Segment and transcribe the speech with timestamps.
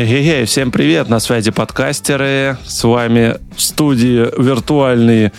[0.00, 2.56] Эй, всем привет, на связи подкастеры.
[2.64, 5.32] С вами в студии виртуальные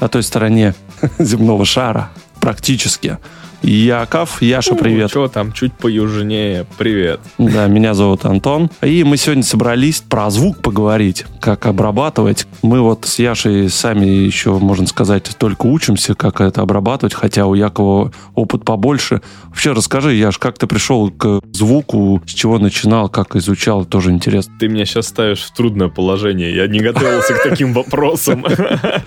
[0.00, 0.74] на той стороне
[1.18, 2.08] земного шара,
[2.40, 3.18] практически.
[3.62, 4.40] Яков.
[4.40, 5.10] Яша, привет.
[5.10, 6.64] Что там, чуть поюжнее.
[6.78, 7.20] Привет.
[7.38, 8.70] Да, меня зовут Антон.
[8.82, 12.46] И мы сегодня собрались про звук поговорить, как обрабатывать.
[12.62, 17.54] Мы вот с Яшей сами еще, можно сказать, только учимся, как это обрабатывать, хотя у
[17.54, 19.22] Якова опыт побольше.
[19.46, 24.54] Вообще расскажи, Яш, как ты пришел к звуку, с чего начинал, как изучал, тоже интересно.
[24.60, 26.54] Ты меня сейчас ставишь в трудное положение.
[26.54, 28.44] Я не готовился к таким вопросам.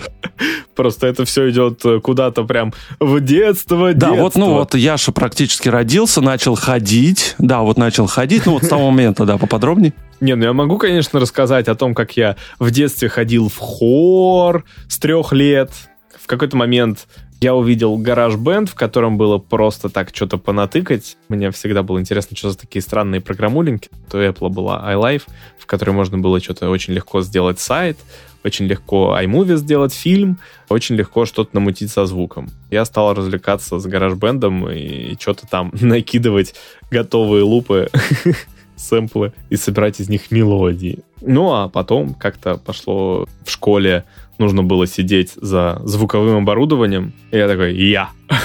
[0.76, 6.22] Просто это все идет куда-то прям в детство, Да, вот ну вот Яша практически родился,
[6.22, 7.36] начал ходить.
[7.38, 9.94] Да, вот начал ходить, ну вот с того момента, да, поподробнее.
[10.20, 14.66] Не, ну я могу, конечно, рассказать о том, как я в детстве ходил в хор
[14.88, 15.72] с трех лет.
[16.20, 17.08] В какой-то момент
[17.42, 21.18] я увидел гараж-бенд, в котором было просто так что-то понатыкать.
[21.28, 23.90] Мне всегда было интересно, что за такие странные программулинки.
[24.12, 25.24] То Apple была iLife,
[25.58, 27.98] в которой можно было что-то очень легко сделать сайт,
[28.44, 30.40] очень легко iMovie сделать фильм,
[30.70, 32.50] очень легко что-то намутить со звуком.
[32.70, 36.56] Я стал развлекаться с гараж-бендом и что-то там накидывать
[36.90, 37.90] готовые лупы,
[38.76, 41.00] сэмплы и собирать из них мелодии.
[41.22, 44.06] Ну, а потом как-то пошло в школе,
[44.38, 48.10] нужно было сидеть за звуковым оборудованием, и я такой, я.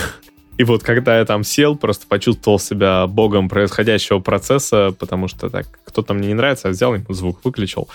[0.59, 5.67] И вот когда я там сел, просто почувствовал себя богом происходящего процесса, потому что так,
[5.85, 7.89] кто-то мне не нравится, я взял звук, выключил.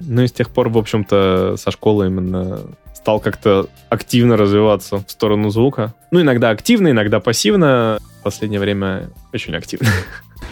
[0.00, 2.60] Ну и с тех пор, в общем-то, со школы именно
[2.94, 5.94] стал как-то активно развиваться в сторону звука.
[6.10, 7.98] Ну, иногда активно, иногда пассивно.
[8.20, 9.88] В последнее время очень активно.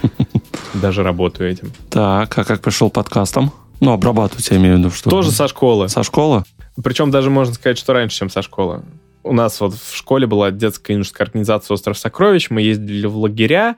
[0.74, 1.72] Даже работаю этим.
[1.90, 3.52] Так, а как пришел подкастом?
[3.80, 5.10] Ну, обрабатывать, я имею в виду, что...
[5.10, 5.88] Тоже со школы.
[5.88, 6.44] Со школы?
[6.82, 8.82] Причем даже можно сказать, что раньше, чем со школы.
[9.22, 13.76] У нас вот в школе была детская юношеская организация «Остров сокровищ», мы ездили в лагеря,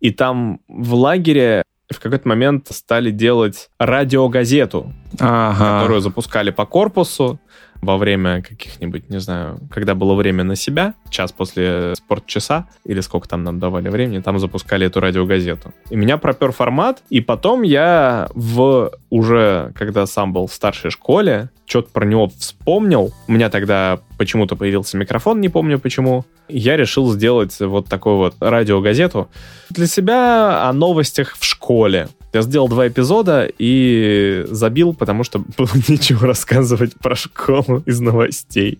[0.00, 5.80] и там в лагере в какой-то момент стали делать радиогазету, ага.
[5.80, 7.40] которую запускали по корпусу
[7.82, 13.28] во время каких-нибудь, не знаю, когда было время на себя, час после спортчаса, или сколько
[13.28, 15.72] там нам давали времени, там запускали эту радиогазету.
[15.90, 21.50] И меня пропер формат, и потом я в уже, когда сам был в старшей школе,
[21.66, 23.12] что-то про него вспомнил.
[23.28, 26.24] У меня тогда почему-то появился микрофон, не помню почему.
[26.48, 29.28] Я решил сделать вот такую вот радиогазету
[29.70, 32.08] для себя о новостях в школе.
[32.32, 38.78] Я сделал два эпизода и забил, потому что было нечего рассказывать про школу из новостей.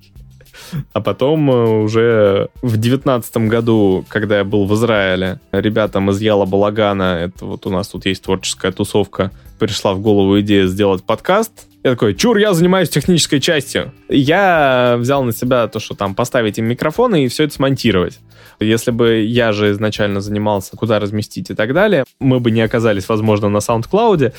[0.92, 6.44] А потом э, уже в девятнадцатом году, когда я был в Израиле, ребятам из Яла
[6.44, 11.66] Балагана, это вот у нас тут есть творческая тусовка, пришла в голову идея сделать подкаст.
[11.82, 13.92] Я такой, чур, я занимаюсь технической частью.
[14.10, 18.18] Я взял на себя то, что там поставить им микрофоны и все это смонтировать.
[18.58, 23.08] Если бы я же изначально занимался, куда разместить и так далее, мы бы не оказались,
[23.08, 24.34] возможно, на SoundCloud,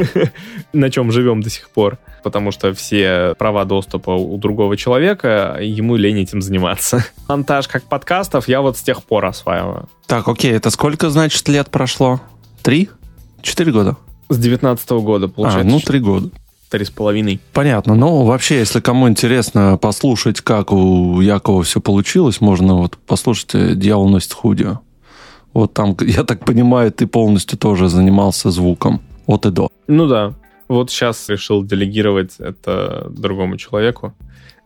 [0.72, 5.96] на чем живем до сих пор, потому что все права доступа у другого человека, ему
[5.96, 7.04] лень этим заниматься.
[7.28, 9.90] Монтаж как подкастов я вот с тех пор осваиваю.
[10.06, 12.22] Так, окей, это сколько, значит, лет прошло?
[12.62, 12.88] Три?
[13.42, 13.96] Четыре года?
[14.30, 15.68] С девятнадцатого года, получается.
[15.68, 16.30] А, ну, три года
[16.72, 17.38] три с половиной.
[17.52, 17.94] Понятно.
[17.94, 23.74] Ну, вообще, если кому интересно послушать, как у Якова все получилось, можно вот послушать э,
[23.74, 24.78] «Дьявол носит худи».
[25.52, 29.68] Вот там, я так понимаю, ты полностью тоже занимался звуком от и до.
[29.86, 30.32] Ну да.
[30.68, 34.14] Вот сейчас решил делегировать это другому человеку,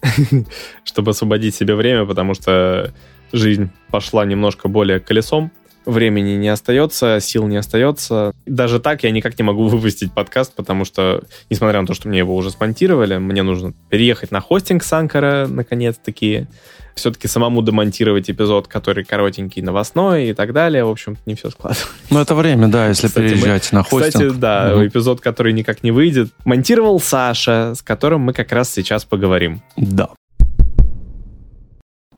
[0.85, 2.93] чтобы освободить себе время, потому что
[3.33, 5.51] жизнь пошла немножко более колесом
[5.87, 8.33] времени не остается, сил не остается.
[8.45, 12.19] Даже так я никак не могу выпустить подкаст, потому что, несмотря на то, что мне
[12.19, 16.47] его уже спонтировали, мне нужно переехать на хостинг с Анкара, наконец-таки,
[16.95, 20.85] все-таки самому демонтировать эпизод, который коротенький, новостной и так далее.
[20.85, 21.89] В общем, не все складывается.
[22.11, 24.13] Ну, это время, да, если кстати, переезжать мы, на хостинг.
[24.13, 24.87] Кстати, да, угу.
[24.87, 29.63] эпизод, который никак не выйдет, монтировал Саша, с которым мы как раз сейчас поговорим.
[29.77, 30.09] Да.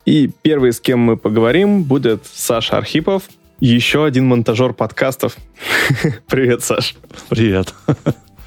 [0.08, 3.24] И первый, с кем мы поговорим, будет Саша Архипов,
[3.60, 5.36] еще один монтажер подкастов.
[6.28, 6.96] Привет, Саш.
[7.28, 7.74] Привет.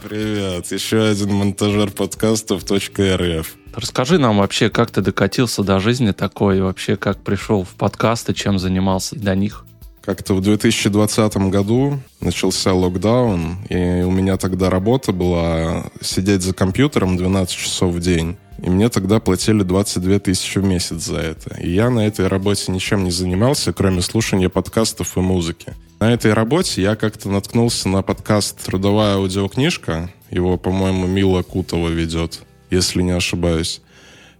[0.03, 0.71] Привет.
[0.71, 3.55] Еще один монтажер подкастов .рф.
[3.75, 8.33] Расскажи нам вообще, как ты докатился до жизни такой, и вообще как пришел в подкасты,
[8.33, 9.65] чем занимался до них?
[10.01, 17.17] Как-то в 2020 году начался локдаун, и у меня тогда работа была сидеть за компьютером
[17.17, 18.37] 12 часов в день.
[18.61, 21.55] И мне тогда платили 22 тысячи в месяц за это.
[21.59, 25.73] И я на этой работе ничем не занимался, кроме слушания подкастов и музыки.
[25.99, 30.11] На этой работе я как-то наткнулся на подкаст «Трудовая аудиокнижка».
[30.29, 33.81] Его, по-моему, Мила Кутова ведет, если не ошибаюсь.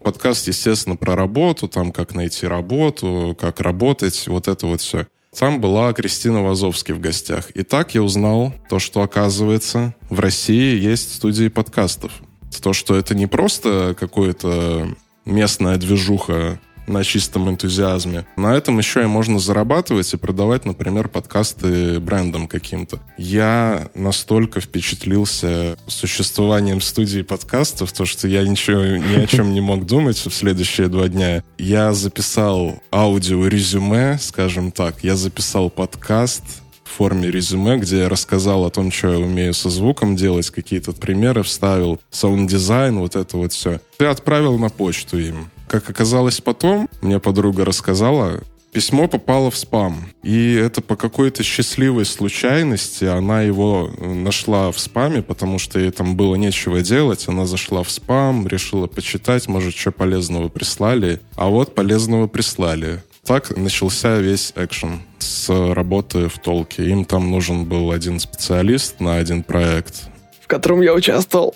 [0.03, 5.07] Подкаст, естественно, про работу, там, как найти работу, как работать, вот это вот все.
[5.37, 7.51] Там была Кристина Вазовский в гостях.
[7.51, 12.11] И так я узнал то, что, оказывается, в России есть студии подкастов.
[12.59, 14.87] То, что это не просто какое-то
[15.25, 18.25] местная движуха на чистом энтузиазме.
[18.35, 22.99] На этом еще и можно зарабатывать и продавать, например, подкасты брендам каким-то.
[23.17, 29.85] Я настолько впечатлился существованием студии подкастов, то, что я ничего ни о чем не мог
[29.85, 31.43] думать в следующие два дня.
[31.57, 35.03] Я записал аудио-резюме, скажем так.
[35.03, 36.43] Я записал подкаст,
[36.91, 41.43] форме резюме, где я рассказал о том, что я умею со звуком делать, какие-то примеры
[41.43, 43.79] вставил, саунд-дизайн, вот это вот все.
[43.97, 45.49] Ты отправил на почту им.
[45.67, 48.41] Как оказалось потом, мне подруга рассказала,
[48.71, 50.09] письмо попало в спам.
[50.23, 56.15] И это по какой-то счастливой случайности она его нашла в спаме, потому что ей там
[56.15, 57.27] было нечего делать.
[57.27, 61.19] Она зашла в спам, решила почитать, может, что полезного прислали.
[61.35, 63.03] А вот полезного прислали.
[63.25, 66.89] Так начался весь экшен с работы в толке.
[66.89, 70.09] Им там нужен был один специалист на один проект.
[70.41, 71.55] В котором я участвовал.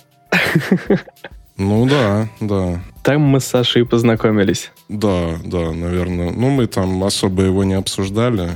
[1.57, 2.83] Ну да, да.
[3.03, 4.71] Там мы с Сашей познакомились.
[4.89, 6.31] Да, да, наверное.
[6.31, 8.51] Ну, мы там особо его не обсуждали.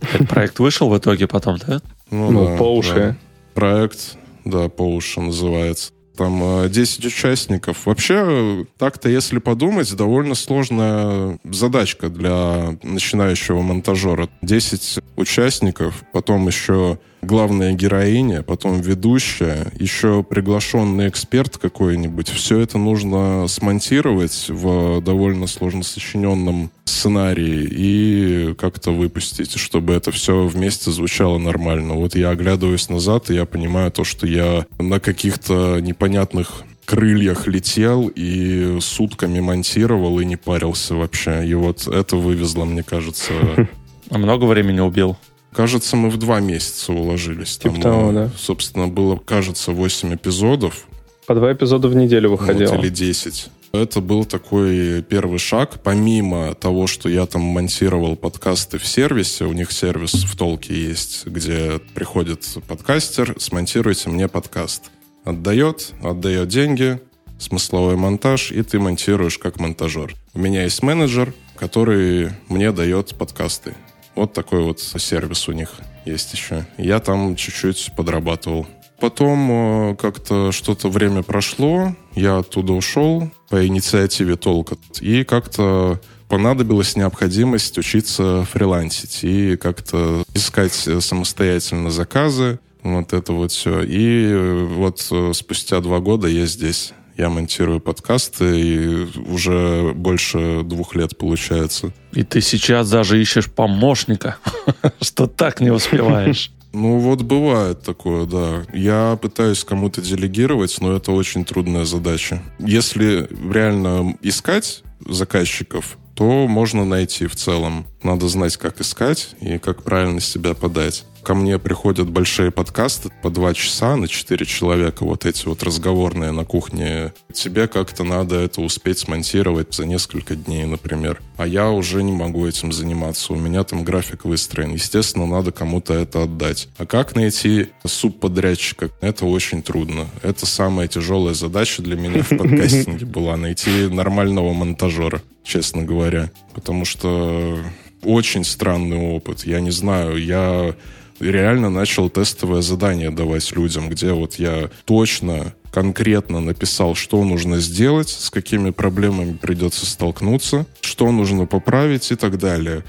[0.00, 1.80] Этот проект вышел в итоге потом, да?
[2.10, 2.94] Ну, ну да, по уши.
[2.94, 3.16] Да.
[3.54, 5.92] Проект, да, по уши называется.
[6.18, 7.86] Там 10 э, участников.
[7.86, 14.28] Вообще, так-то, если подумать, довольно сложная задачка для начинающего монтажера.
[14.42, 22.28] 10 участников, потом еще главная героиня, потом ведущая, еще приглашенный эксперт какой-нибудь.
[22.28, 30.46] Все это нужно смонтировать в довольно сложно сочиненном сценарии и как-то выпустить, чтобы это все
[30.46, 31.94] вместе звучало нормально.
[31.94, 38.10] Вот я оглядываюсь назад, и я понимаю то, что я на каких-то непонятных крыльях летел
[38.14, 41.46] и сутками монтировал и не парился вообще.
[41.46, 43.32] И вот это вывезло, мне кажется.
[44.10, 45.18] А много времени убил?
[45.52, 47.58] Кажется, мы в два месяца уложились.
[47.58, 48.30] Типа Там, того, да.
[48.36, 50.86] собственно, было, кажется, 8 эпизодов.
[51.26, 52.72] По два эпизода в неделю выходило.
[52.72, 53.50] Вот, или 10.
[53.72, 55.80] Это был такой первый шаг.
[55.82, 61.26] Помимо того, что я там монтировал подкасты в сервисе, у них сервис в Толке есть,
[61.26, 64.84] где приходит подкастер, смонтируйте мне подкаст.
[65.24, 67.00] Отдает, отдает деньги,
[67.38, 70.14] смысловой монтаж, и ты монтируешь как монтажер.
[70.32, 73.74] У меня есть менеджер, который мне дает подкасты.
[74.14, 75.72] Вот такой вот сервис у них
[76.04, 76.66] есть еще.
[76.76, 78.66] Я там чуть-чуть подрабатывал.
[79.00, 84.76] Потом э, как-то что-то время прошло, я оттуда ушел по инициативе Толка.
[85.00, 93.82] И как-то понадобилась необходимость учиться фрилансить и как-то искать самостоятельно заказы, вот это вот все.
[93.82, 96.92] И вот э, спустя два года я здесь.
[97.18, 101.92] Я монтирую подкасты, и уже больше двух лет получается.
[102.12, 104.36] И ты сейчас даже ищешь помощника,
[105.02, 106.52] что так не успеваешь.
[106.74, 108.62] Ну вот бывает такое, да.
[108.74, 112.42] Я пытаюсь кому-то делегировать, но это очень трудная задача.
[112.58, 117.86] Если реально искать заказчиков, то можно найти в целом.
[118.02, 123.28] Надо знать, как искать и как правильно себя подать ко мне приходят большие подкасты по
[123.28, 127.12] два часа на четыре человека, вот эти вот разговорные на кухне.
[127.34, 131.20] Тебе как-то надо это успеть смонтировать за несколько дней, например.
[131.36, 133.34] А я уже не могу этим заниматься.
[133.34, 134.72] У меня там график выстроен.
[134.72, 136.68] Естественно, надо кому-то это отдать.
[136.78, 138.88] А как найти субподрядчика?
[139.02, 140.06] Это очень трудно.
[140.22, 143.36] Это самая тяжелая задача для меня в подкастинге была.
[143.36, 146.30] Найти нормального монтажера, честно говоря.
[146.54, 147.62] Потому что
[148.02, 149.44] очень странный опыт.
[149.44, 150.74] Я не знаю, я
[151.20, 158.08] реально начал тестовое задание давать людям, где вот я точно конкретно написал, что нужно сделать,
[158.08, 162.84] с какими проблемами придется столкнуться, что нужно поправить и так далее.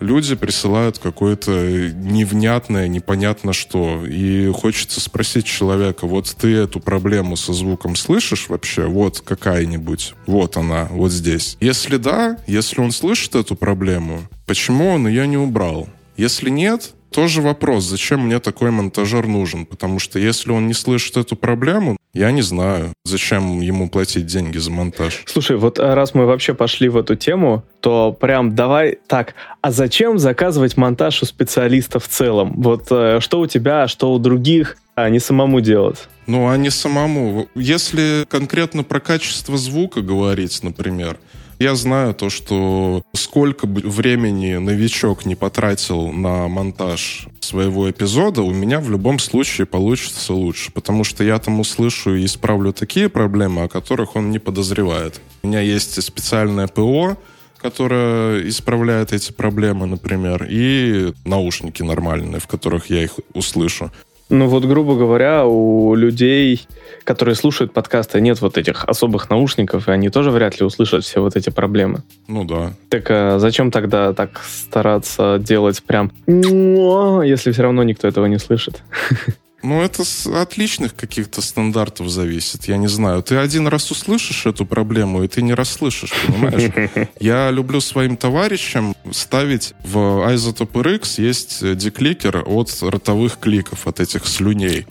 [0.00, 1.50] Люди присылают какое-то
[1.92, 4.06] невнятное, непонятно что.
[4.06, 8.86] И хочется спросить человека, вот ты эту проблему со звуком слышишь вообще?
[8.86, 10.14] Вот какая-нибудь.
[10.26, 11.58] Вот она, вот здесь.
[11.60, 15.86] Если да, если он слышит эту проблему, почему он ее не убрал?
[16.16, 19.66] Если нет, тоже вопрос, зачем мне такой монтажер нужен?
[19.66, 24.58] Потому что если он не слышит эту проблему, я не знаю, зачем ему платить деньги
[24.58, 25.22] за монтаж.
[25.26, 29.70] Слушай, вот э, раз мы вообще пошли в эту тему, то прям давай так, а
[29.70, 32.54] зачем заказывать монтаж у специалистов в целом?
[32.56, 36.08] Вот э, что у тебя, что у других, а не самому делать?
[36.26, 37.48] Ну, а не самому.
[37.54, 41.18] Если конкретно про качество звука говорить, например,
[41.60, 48.52] я знаю то, что сколько бы времени новичок не потратил на монтаж своего эпизода, у
[48.52, 53.64] меня в любом случае получится лучше, потому что я там услышу и исправлю такие проблемы,
[53.64, 55.20] о которых он не подозревает.
[55.42, 57.18] У меня есть специальное ПО,
[57.58, 63.90] которая исправляет эти проблемы, например, и наушники нормальные, в которых я их услышу.
[64.30, 66.66] Ну вот, грубо говоря, у людей,
[67.02, 71.20] которые слушают подкасты, нет вот этих особых наушников, и они тоже вряд ли услышат все
[71.20, 72.04] вот эти проблемы.
[72.28, 72.72] Ну да.
[72.88, 78.82] Так а зачем тогда так стараться делать прям, если все равно никто этого не слышит?
[79.62, 82.64] Ну, это с отличных каких-то стандартов зависит.
[82.64, 83.22] Я не знаю.
[83.22, 87.08] Ты один раз услышишь эту проблему, и ты не расслышишь, понимаешь?
[87.20, 89.96] Я люблю своим товарищам ставить в
[90.30, 94.86] Isotope RX есть декликер от ротовых кликов, от этих слюней.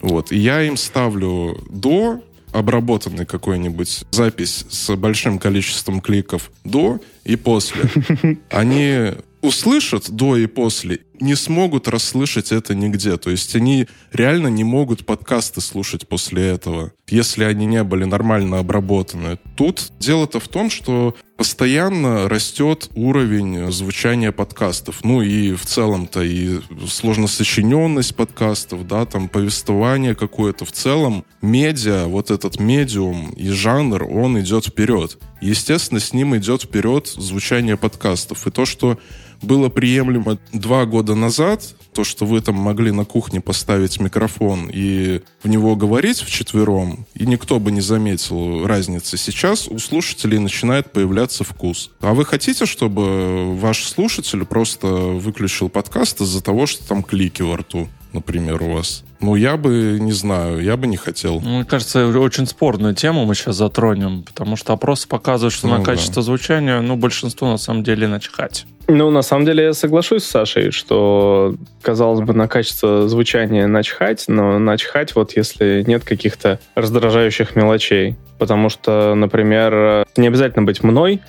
[0.00, 0.32] Вот.
[0.32, 2.22] И я им ставлю до
[2.52, 7.82] обработанный какой-нибудь запись с большим количеством кликов до и после.
[8.50, 13.16] Они услышат до и после, не смогут расслышать это нигде.
[13.16, 18.58] То есть они реально не могут подкасты слушать после этого, если они не были нормально
[18.58, 19.38] обработаны.
[19.56, 25.04] Тут дело-то в том, что постоянно растет уровень звучания подкастов.
[25.04, 26.58] Ну и в целом-то и
[26.88, 30.64] сложносочиненность подкастов, да, там повествование какое-то.
[30.64, 35.16] В целом медиа, вот этот медиум и жанр, он идет вперед.
[35.40, 38.46] Естественно, с ним идет вперед звучание подкастов.
[38.46, 38.98] И то, что
[39.42, 45.22] было приемлемо два года назад, то, что вы там могли на кухне поставить микрофон и
[45.42, 49.16] в него говорить вчетвером, и никто бы не заметил разницы.
[49.16, 51.90] Сейчас у слушателей начинает появляться вкус.
[52.00, 57.56] А вы хотите, чтобы ваш слушатель просто выключил подкаст из-за того, что там клики во
[57.58, 57.88] рту?
[58.12, 59.04] например, у вас?
[59.20, 61.40] Ну, я бы, не знаю, я бы не хотел.
[61.40, 65.84] Мне кажется, очень спорную тему мы сейчас затронем, потому что опросы показывают, что ну, на
[65.84, 66.22] качество да.
[66.22, 68.66] звучания, ну, большинству на самом деле начхать.
[68.86, 74.24] Ну, на самом деле я соглашусь с Сашей, что, казалось бы, на качество звучания начхать,
[74.28, 78.16] но начхать вот если нет каких-то раздражающих мелочей.
[78.38, 81.20] Потому что, например, не обязательно быть мной,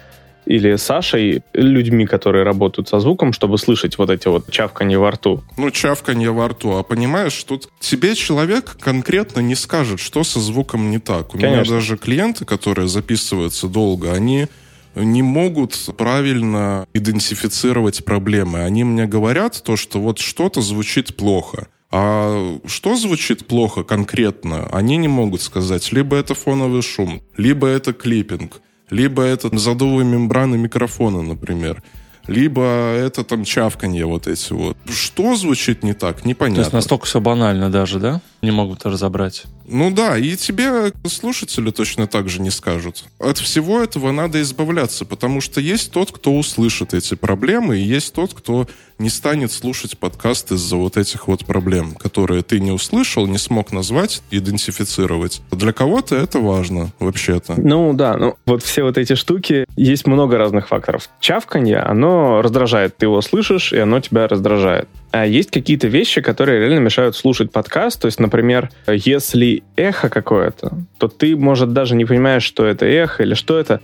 [0.49, 5.43] или Сашей, людьми, которые работают со звуком, чтобы слышать вот эти вот чавканье во рту?
[5.57, 6.75] Ну, чавканье во рту.
[6.77, 11.35] А понимаешь, тут тебе человек конкретно не скажет, что со звуком не так.
[11.35, 11.49] У Конечно.
[11.49, 14.47] меня даже клиенты, которые записываются долго, они
[14.95, 18.63] не могут правильно идентифицировать проблемы.
[18.63, 21.67] Они мне говорят то, что вот что-то звучит плохо.
[21.91, 25.91] А что звучит плохо конкретно, они не могут сказать.
[25.91, 31.83] Либо это фоновый шум, либо это клиппинг, либо это задувы мембраны микрофона, например.
[32.27, 34.77] Либо это там чавканье вот эти вот.
[34.87, 36.63] Что звучит не так, непонятно.
[36.63, 38.21] То есть настолько все банально даже, да?
[38.41, 39.43] Не могут разобрать.
[39.71, 43.03] Ну да, и тебе слушатели точно так же не скажут.
[43.19, 48.13] От всего этого надо избавляться, потому что есть тот, кто услышит эти проблемы, и есть
[48.13, 48.67] тот, кто
[48.97, 53.71] не станет слушать подкаст из-за вот этих вот проблем, которые ты не услышал, не смог
[53.71, 55.41] назвать, идентифицировать.
[55.51, 57.55] Для кого-то это важно, вообще-то.
[57.57, 61.09] Ну да, ну вот все вот эти штуки, есть много разных факторов.
[61.21, 62.97] Чавканье, оно раздражает.
[62.97, 64.89] Ты его слышишь, и оно тебя раздражает.
[65.11, 68.01] А есть какие-то вещи, которые реально мешают слушать подкаст.
[68.01, 73.23] То есть, например, если эхо какое-то, то ты, может, даже не понимаешь, что это эхо
[73.23, 73.81] или что это.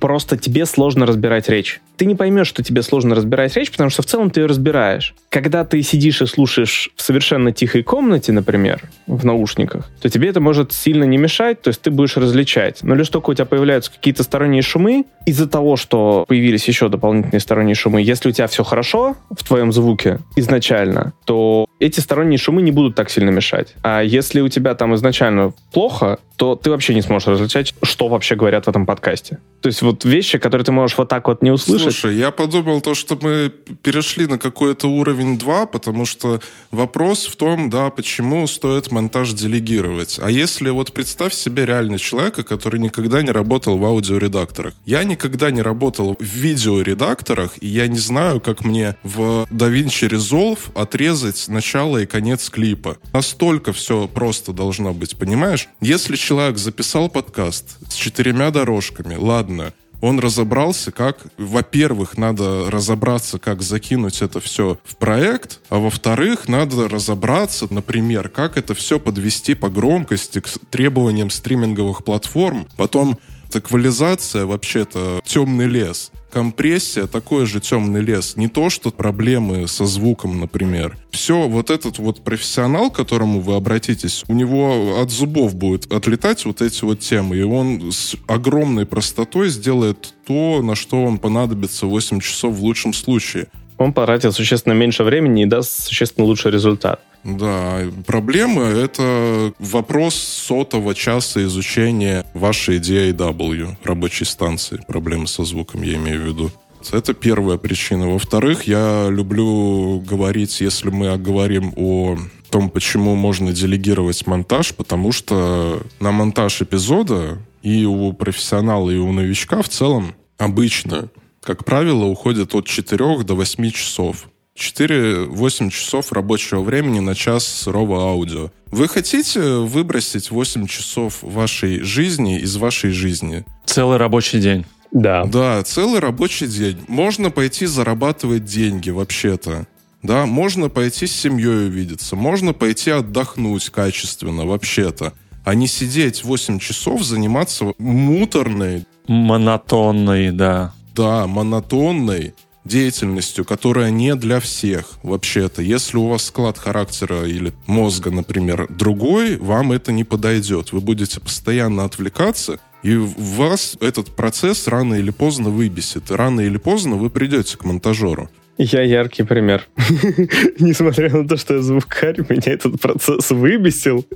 [0.00, 4.02] Просто тебе сложно разбирать речь ты не поймешь, что тебе сложно разбирать речь, потому что
[4.02, 5.14] в целом ты ее разбираешь.
[5.30, 10.40] Когда ты сидишь и слушаешь в совершенно тихой комнате, например, в наушниках, то тебе это
[10.40, 12.82] может сильно не мешать, то есть ты будешь различать.
[12.82, 17.40] Но лишь только у тебя появляются какие-то сторонние шумы, из-за того, что появились еще дополнительные
[17.40, 22.62] сторонние шумы, если у тебя все хорошо в твоем звуке изначально, то эти сторонние шумы
[22.62, 23.74] не будут так сильно мешать.
[23.82, 28.34] А если у тебя там изначально плохо, то ты вообще не сможешь различать, что вообще
[28.34, 29.38] говорят в этом подкасте.
[29.62, 32.80] То есть вот вещи, которые ты можешь вот так вот не услышать, Слушай, я подумал
[32.80, 33.50] то, что мы
[33.82, 36.40] перешли на какой-то уровень 2, потому что
[36.70, 40.18] вопрос в том, да, почему стоит монтаж делегировать.
[40.22, 44.74] А если вот представь себе реально человека, который никогда не работал в аудиоредакторах.
[44.84, 50.58] Я никогда не работал в видеоредакторах, и я не знаю, как мне в DaVinci Resolve
[50.74, 52.96] отрезать начало и конец клипа.
[53.12, 55.68] Настолько все просто должно быть, понимаешь?
[55.80, 63.62] Если человек записал подкаст с четырьмя дорожками, ладно, он разобрался, как, во-первых, надо разобраться, как
[63.62, 69.68] закинуть это все в проект, а во-вторых, надо разобраться, например, как это все подвести по
[69.68, 73.18] громкости к требованиям стриминговых платформ, потом
[73.52, 78.36] эквализация вообще-то темный лес компрессия такой же темный лес.
[78.36, 80.98] Не то, что проблемы со звуком, например.
[81.10, 86.44] Все, вот этот вот профессионал, к которому вы обратитесь, у него от зубов будет отлетать
[86.44, 91.86] вот эти вот темы, и он с огромной простотой сделает то, на что вам понадобится
[91.86, 93.46] 8 часов в лучшем случае.
[93.78, 97.00] Он потратит существенно меньше времени и даст существенно лучший результат.
[97.26, 104.80] Да, проблемы— это вопрос сотого часа изучения вашей DAW, рабочей станции.
[104.86, 106.50] Проблемы со звуком, я имею в виду.
[106.92, 108.08] Это первая причина.
[108.08, 112.16] Во-вторых, я люблю говорить, если мы говорим о
[112.48, 119.10] том, почему можно делегировать монтаж, потому что на монтаж эпизода и у профессионала, и у
[119.10, 121.08] новичка в целом обычно,
[121.42, 124.28] как правило, уходит от 4 до 8 часов.
[124.56, 128.50] 4-8 часов рабочего времени на час сырого аудио.
[128.70, 133.44] Вы хотите выбросить 8 часов вашей жизни из вашей жизни?
[133.66, 134.64] Целый рабочий день.
[134.92, 135.24] Да.
[135.24, 136.78] Да, целый рабочий день.
[136.88, 139.66] Можно пойти зарабатывать деньги вообще-то.
[140.02, 146.60] Да, можно пойти с семьей увидеться, можно пойти отдохнуть качественно вообще-то, а не сидеть 8
[146.60, 148.86] часов, заниматься муторной...
[149.08, 150.72] Монотонной, да.
[150.94, 152.34] Да, монотонной
[152.66, 155.62] деятельностью, которая не для всех вообще-то.
[155.62, 160.72] Если у вас склад характера или мозга, например, другой, вам это не подойдет.
[160.72, 166.10] Вы будете постоянно отвлекаться, и вас этот процесс рано или поздно выбесит.
[166.10, 168.28] Рано или поздно вы придете к монтажеру.
[168.58, 169.66] Я яркий пример.
[170.58, 174.06] Несмотря на то, что я звукарь, меня этот процесс выбесил.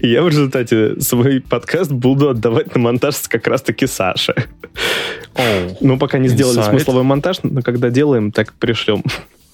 [0.00, 4.34] И я в результате свой подкаст буду отдавать на монтаж как раз-таки Саше.
[5.34, 6.70] Oh, ну, пока не сделали inside.
[6.70, 9.02] смысловой монтаж, но когда делаем, так пришлем.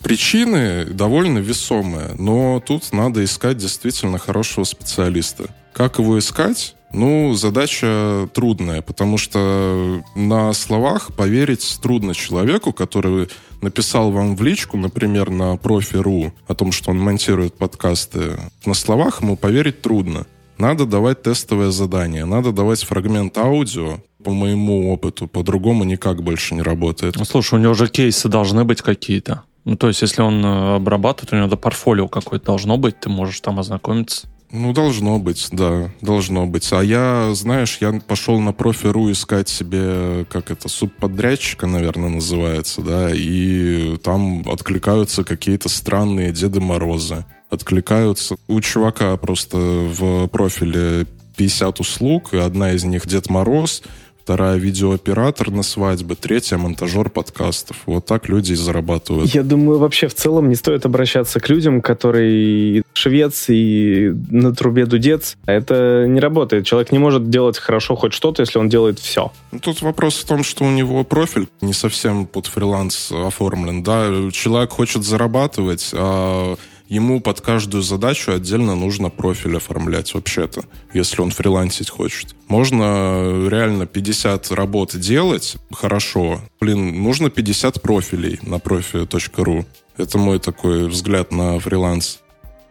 [0.03, 5.45] Причины довольно весомые, но тут надо искать действительно хорошего специалиста.
[5.75, 6.75] Как его искать?
[6.93, 13.29] Ну, задача трудная, потому что на словах поверить трудно человеку, который
[13.63, 18.39] написал вам в личку, например, на профи.ру о том, что он монтирует подкасты.
[18.67, 20.27] На словах ему поверить трудно.
[20.59, 24.01] Надо давать тестовое задание, надо давать фрагмент аудио.
[24.23, 27.17] По моему опыту, по-другому никак больше не работает.
[27.17, 29.45] Ну, слушай, у него же кейсы должны быть какие-то.
[29.65, 33.09] Ну, то есть, если он э, обрабатывает, у него до портфолио какое-то должно быть, ты
[33.09, 34.29] можешь там ознакомиться.
[34.53, 36.73] Ну, должно быть, да, должно быть.
[36.73, 43.11] А я, знаешь, я пошел на профи.ру искать себе, как это, субподрядчика, наверное, называется, да,
[43.15, 47.25] и там откликаются какие-то странные Деды Морозы.
[47.49, 48.37] Откликаются.
[48.49, 53.83] У чувака просто в профиле 50 услуг, и одна из них Дед Мороз,
[54.31, 57.79] вторая видеооператор на свадьбе, третья монтажер подкастов.
[57.87, 59.35] Вот так люди и зарабатывают.
[59.35, 64.87] Я думаю, вообще в целом не стоит обращаться к людям, которые швец и на трубе
[64.87, 65.37] дудец.
[65.47, 66.65] Это не работает.
[66.65, 69.33] Человек не может делать хорошо хоть что-то, если он делает все.
[69.51, 73.83] Ну, тут вопрос в том, что у него профиль не совсем под фриланс оформлен.
[73.83, 76.55] Да, человек хочет зарабатывать, а
[76.91, 82.35] ему под каждую задачу отдельно нужно профиль оформлять вообще-то, если он фрилансить хочет.
[82.49, 86.43] Можно реально 50 работ делать хорошо.
[86.61, 89.65] Блин, нужно 50 профилей на профи.ру.
[89.97, 92.21] Это мой такой взгляд на фриланс.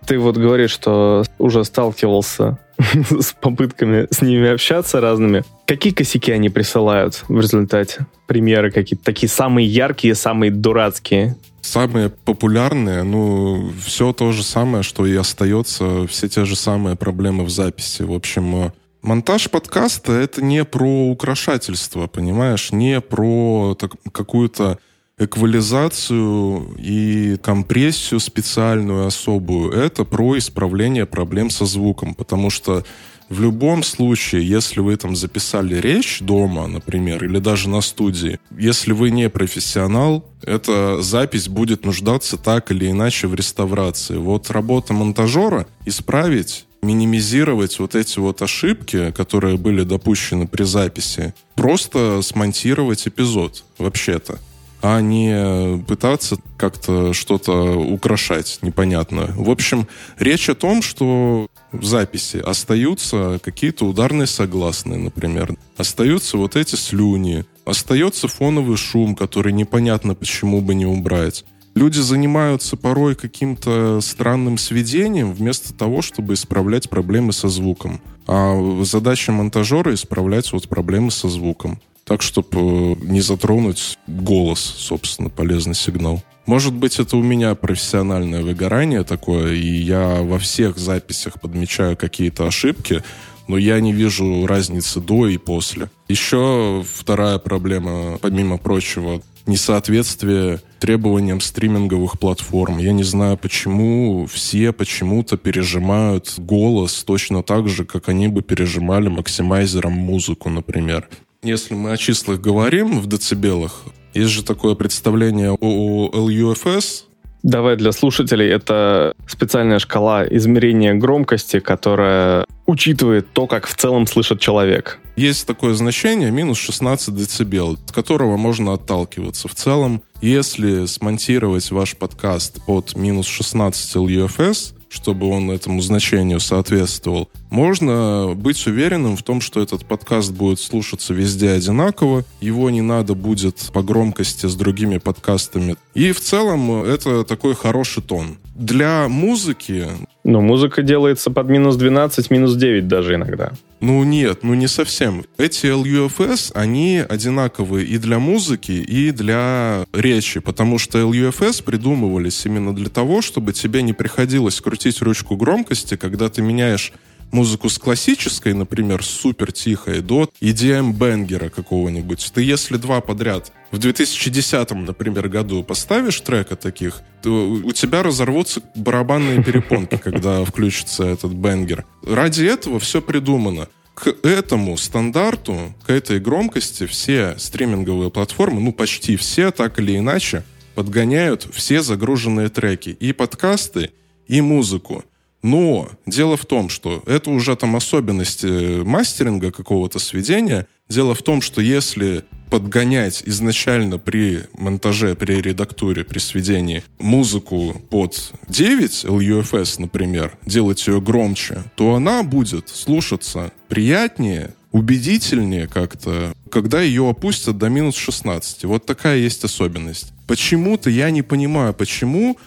[0.06, 2.58] Ты вот говоришь, что уже сталкивался
[3.10, 5.44] с попытками с ними общаться разными.
[5.66, 8.06] Какие косяки они присылают в результате?
[8.26, 11.36] Примеры какие-то такие самые яркие, самые дурацкие.
[11.70, 17.44] Самые популярные, ну, все то же самое, что и остается, все те же самые проблемы
[17.44, 18.02] в записи.
[18.02, 18.72] В общем, э,
[19.04, 22.72] монтаж подкаста— это не про украшательство, понимаешь?
[22.72, 24.80] Не про так, какую-то
[25.20, 29.72] эквализацию и компрессию специальную, особую.
[29.72, 32.84] Это про исправление проблем со звуком, потому что
[33.30, 38.92] в любом случае, если вы там записали речь дома, например, или даже на студии, если
[38.92, 44.18] вы не профессионал, эта запись будет нуждаться так или иначе в реставрации.
[44.18, 52.22] Вот работа монтажера— исправить минимизировать вот эти вот ошибки, которые были допущены при записи, просто
[52.22, 54.40] смонтировать эпизод вообще-то
[54.82, 59.34] а не пытаться как-то что-то украшать непонятно.
[59.36, 59.88] В общем,
[60.18, 65.56] речь о том, что записи остаются какие-то ударные согласные, например.
[65.78, 67.46] Остаются вот эти слюни.
[67.66, 71.46] Остается фоновый шум, который непонятно почему бы не убрать.
[71.76, 78.02] Люди занимаются порой каким-то странным сведением вместо того, чтобы исправлять проблемы со звуком.
[78.28, 81.80] А задача монтажера исправлять вот проблемы со звуком
[82.10, 86.24] так, чтобы э, не затронуть голос, собственно, полезный сигнал.
[86.50, 92.48] Может быть, это у меня профессиональное выгорание такое, и я во всех записях подмечаю какие-то
[92.48, 93.04] ошибки,
[93.48, 95.92] но я не вижу разницы до и после.
[96.08, 102.80] Еще вторая проблема, помимо прочего, несоответствие требованиям стриминговых платформ.
[102.80, 109.08] Я не знаю, почему все почему-то пережимают голос точно так же, как они бы пережимали
[109.08, 111.08] максимайзером музыку, например.
[111.44, 117.04] Если мы о числах говорим в децибелах, есть же такое представление о LUFS,
[117.44, 118.50] Давай для слушателей.
[118.50, 125.00] Это специальная шкала измерения громкости, которая учитывает то, как в целом слышит человек.
[125.16, 129.48] Есть такое значение минус 16 дБ, от которого можно отталкиваться.
[129.48, 137.30] В целом, если смонтировать ваш подкаст под минус 16 LUFS, чтобы он этому значению соответствовал,
[137.50, 143.14] можно быть уверенным в том, что этот подкаст будет слушаться везде одинаково, его не надо
[143.14, 145.76] будет по громкости с другими подкастами.
[145.94, 148.38] И в целом это такой хороший тон.
[148.56, 149.88] Для музыки...
[150.24, 153.54] Но музыка делается под минус 12, минус 9 даже иногда.
[153.82, 155.26] Ну нет, ну не совсем.
[155.38, 162.76] Эти LUFS, они одинаковые и для музыки, и для речи, потому что LUFS придумывались именно
[162.76, 166.92] для того, чтобы тебе не приходилось крутить ручку громкости, когда ты меняешь
[167.32, 172.32] музыку с классической, например, супер тихой, до EDM-бенгера какого-нибудь.
[172.34, 178.62] Ты если два подряд в 2010, например, году поставишь трека таких, то у тебя разорвутся
[178.76, 181.86] барабанные перепонки, когда включится этот бенгер.
[182.04, 183.68] Ради этого все придумано.
[183.94, 190.44] К этому стандарту, к этой громкости все стриминговые платформы, ну почти все, так или иначе,
[190.74, 192.92] подгоняют все загруженные треки.
[192.92, 193.92] И подкасты,
[194.28, 195.04] и музыку.
[195.42, 200.68] Но дело в том, что это уже там особенности мастеринга какого-то сведения.
[200.90, 208.34] Дело в том, что если подгонять изначально при монтаже, при редактуре, при сведении музыку под
[208.48, 217.08] 9 LUFS, например, делать ее громче, то она будет слушаться приятнее, убедительнее как-то, когда ее
[217.08, 218.66] опустят до минус 16.
[218.66, 220.14] Вот такая есть особенность.
[220.28, 222.38] Почему-то я не понимаю, почему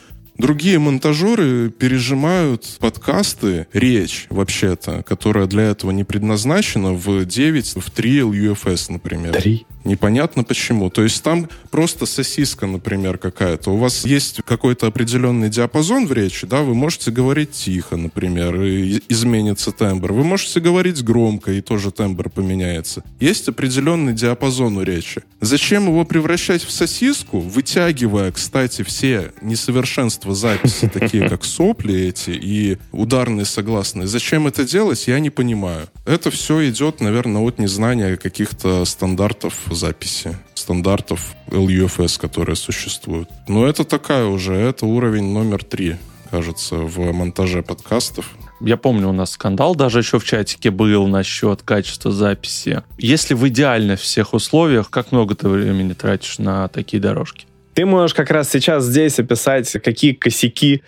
[0.43, 8.19] Другие монтажеры пережимают подкасты, речь вообще-то, которая для этого не предназначена, в 9, в 3
[8.19, 9.41] LUFS, например.
[9.41, 9.65] 3?
[9.85, 10.91] Непонятно почему.
[10.91, 13.71] То есть там просто сосиска, например, какая-то.
[13.71, 19.01] У вас есть какой-то определенный диапазон в речи, да, вы можете говорить тихо, например, и
[19.09, 20.13] изменится тембр.
[20.13, 23.03] Вы можете говорить громко, и тоже тембр поменяется.
[23.21, 25.23] Есть определенный диапазон у речи.
[25.41, 32.79] Зачем его превращать в сосиску, вытягивая, кстати, все несовершенства записи, такие как сопли эти и
[32.93, 34.07] ударные согласные?
[34.07, 35.89] Зачем это делать, я не понимаю.
[36.05, 43.29] Это все идет, наверное, от незнания каких-то стандартов записи стандартов LUFS, которые существуют.
[43.49, 45.97] Но это такая уже, это уровень номер три,
[46.31, 48.31] кажется, в монтаже подкастов.
[48.61, 52.83] Я помню, у нас скандал даже еще в чатике был насчет качества записи.
[52.97, 57.47] Если в идеальных всех условиях, как много ты времени тратишь на такие дорожки?
[57.75, 60.83] Ты можешь как раз сейчас здесь описать, какие косяки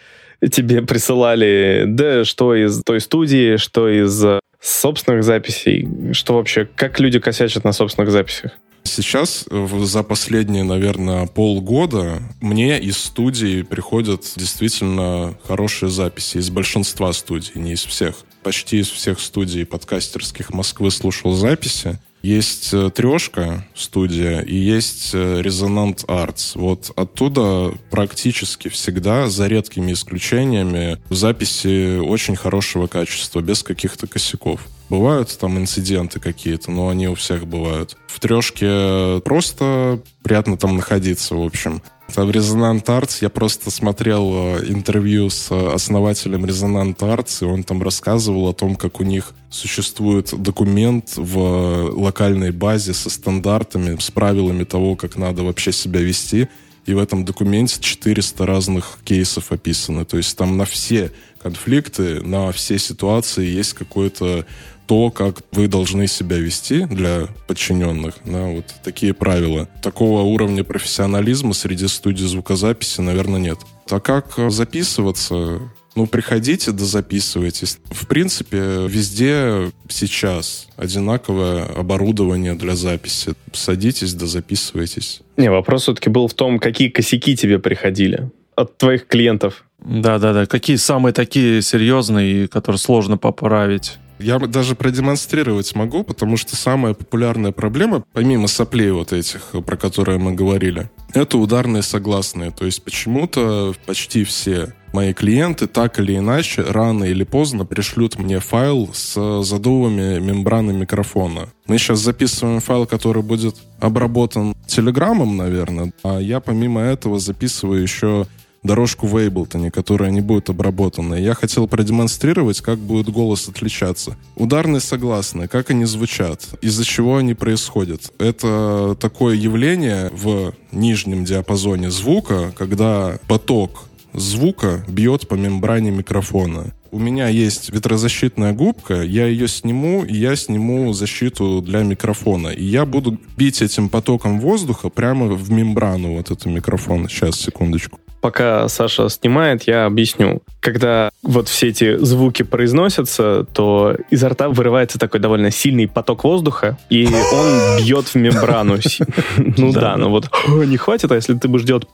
[0.52, 4.22] тебе присылали, да, что из той студии, что из
[4.60, 8.52] собственных записей, что вообще, как люди косячат на собственных записях?
[8.84, 16.38] Сейчас, за последние, наверное, полгода, мне из студии приходят действительно хорошие записи.
[16.38, 18.14] Из большинства студий, не из всех.
[18.42, 21.98] Почти из всех студий подкастерских Москвы слушал записи.
[22.24, 26.54] Есть э, трешка студия и есть э, резонант артс.
[26.54, 34.60] Вот оттуда практически всегда, за редкими исключениями, записи очень хорошего качества, без каких-то косяков.
[34.90, 37.96] Бывают там инциденты какие-то, но они у всех бывают.
[38.06, 41.82] В трешке просто приятно там находиться, в общем.
[42.08, 47.82] В Резонант Артс я просто смотрел э, интервью с основателем Резонант Артс, и он там
[47.82, 54.64] рассказывал о том, как у них существует документ в локальной базе со стандартами, с правилами
[54.64, 56.48] того, как надо вообще себя вести.
[56.86, 60.04] И в этом документе 400 разных кейсов описаны.
[60.04, 61.10] То есть там на все
[61.42, 64.44] конфликты, на все ситуации есть какой-то
[64.86, 69.68] то, как вы должны себя вести для подчиненных, да, вот такие правила.
[69.82, 73.58] Такого уровня профессионализма среди студий звукозаписи, наверное, нет.
[73.90, 75.60] А как записываться?
[75.96, 77.78] Ну, приходите, да записывайтесь.
[77.90, 83.34] В принципе, везде сейчас одинаковое оборудование для записи.
[83.52, 85.20] Садитесь, да записывайтесь.
[85.36, 89.64] Не, вопрос все-таки был в том, какие косяки тебе приходили от твоих клиентов.
[89.78, 90.46] Да-да-да.
[90.46, 93.98] Какие самые такие серьезные, которые сложно поправить?
[94.18, 100.18] Я даже продемонстрировать могу, потому что самая популярная проблема, помимо соплей вот этих, про которые
[100.18, 102.50] мы говорили, это ударные согласные.
[102.50, 108.38] То есть почему-то почти все мои клиенты так или иначе рано или поздно пришлют мне
[108.38, 111.48] файл с задувами мембраны микрофона.
[111.66, 118.26] Мы сейчас записываем файл, который будет обработан телеграммом, наверное, а я помимо этого записываю еще
[118.64, 121.14] дорожку в Ableton, которая не будет обработана.
[121.14, 124.16] Я хотел продемонстрировать, как будет голос отличаться.
[124.34, 128.12] Ударные согласные, как они звучат, из-за чего они происходят.
[128.18, 136.72] Это такое явление в нижнем диапазоне звука, когда поток звука бьет по мембране микрофона.
[136.90, 142.48] У меня есть ветрозащитная губка, я ее сниму, и я сниму защиту для микрофона.
[142.48, 147.08] И я буду бить этим потоком воздуха прямо в мембрану вот этого микрофона.
[147.08, 147.98] Сейчас, секундочку.
[148.24, 150.40] Пока Саша снимает, я объясню.
[150.60, 156.78] Когда вот все эти звуки произносятся, то изо рта вырывается такой довольно сильный поток воздуха,
[156.88, 158.78] и он бьет в мембрану.
[159.36, 161.86] Ну да, ну вот не хватит, а если ты будешь делать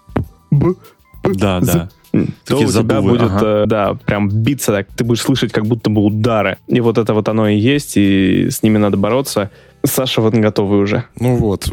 [1.24, 1.88] да, да.
[2.46, 4.86] То у тебя будет, э, да, прям биться так.
[4.96, 6.58] Ты будешь слышать как будто бы удары.
[6.68, 9.50] И вот это вот оно и есть, и с ними надо бороться.
[9.82, 11.04] Саша вот готовы уже.
[11.18, 11.70] Ну вот,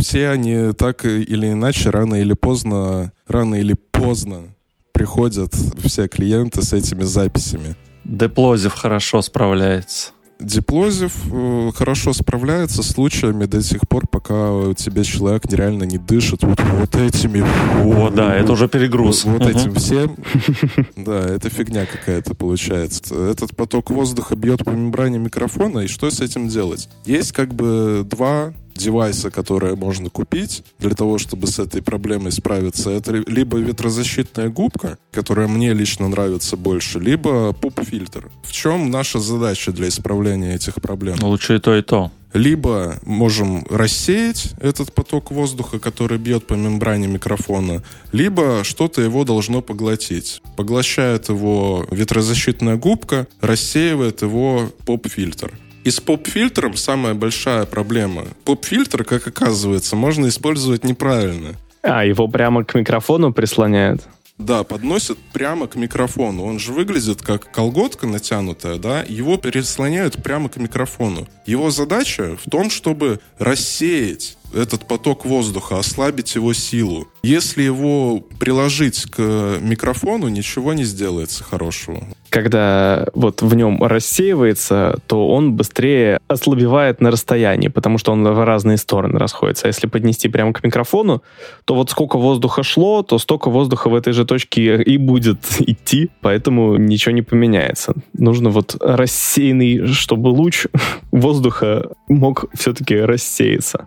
[0.00, 4.54] все они так или иначе, рано или поздно, рано или поздно
[4.92, 7.76] приходят все клиенты с этими записями.
[8.04, 10.12] Деплозив хорошо справляется.
[10.40, 16.44] Диплозив э, хорошо справляется с случаями до сих пор, пока тебе человек нереально не дышит
[16.44, 17.44] вот, вот этими...
[17.84, 19.24] О, да, это уже перегруз.
[19.24, 20.16] Вот, вот этим всем.
[20.96, 23.14] Да, это фигня какая-то получается.
[23.14, 26.88] Этот поток воздуха бьет по мембране микрофона, и что с этим делать?
[27.04, 32.90] Есть как бы два девайса, которые можно купить для того, чтобы с этой проблемой справиться,
[32.90, 38.30] это либо ветрозащитная губка, которая мне лично нравится больше, либо пуп-фильтр.
[38.42, 41.18] В чем наша задача для исправления этих проблем?
[41.20, 42.10] Лучше и то, и то.
[42.34, 49.62] Либо можем рассеять этот поток воздуха, который бьет по мембране микрофона, либо что-то его должно
[49.62, 50.42] поглотить.
[50.56, 55.52] Поглощает его ветрозащитная губка, рассеивает его поп-фильтр.
[55.88, 58.26] И с поп-фильтром самая большая проблема.
[58.44, 61.54] Поп-фильтр, как оказывается, можно использовать неправильно.
[61.80, 64.06] А, его прямо к микрофону прислоняют?
[64.36, 66.44] Да, подносят прямо к микрофону.
[66.44, 69.02] Он же выглядит как колготка натянутая, да?
[69.08, 71.26] Его переслоняют прямо к микрофону.
[71.46, 77.08] Его задача в том, чтобы рассеять этот поток воздуха, ослабить его силу.
[77.22, 82.04] Если его приложить к микрофону, ничего не сделается хорошего.
[82.30, 88.44] Когда вот в нем рассеивается, то он быстрее ослабевает на расстоянии, потому что он в
[88.44, 89.66] разные стороны расходится.
[89.66, 91.22] А если поднести прямо к микрофону,
[91.64, 96.10] то вот сколько воздуха шло, то столько воздуха в этой же точке и будет идти,
[96.20, 97.94] поэтому ничего не поменяется.
[98.12, 100.66] Нужно вот рассеянный, чтобы луч
[101.10, 103.86] воздуха мог все-таки рассеяться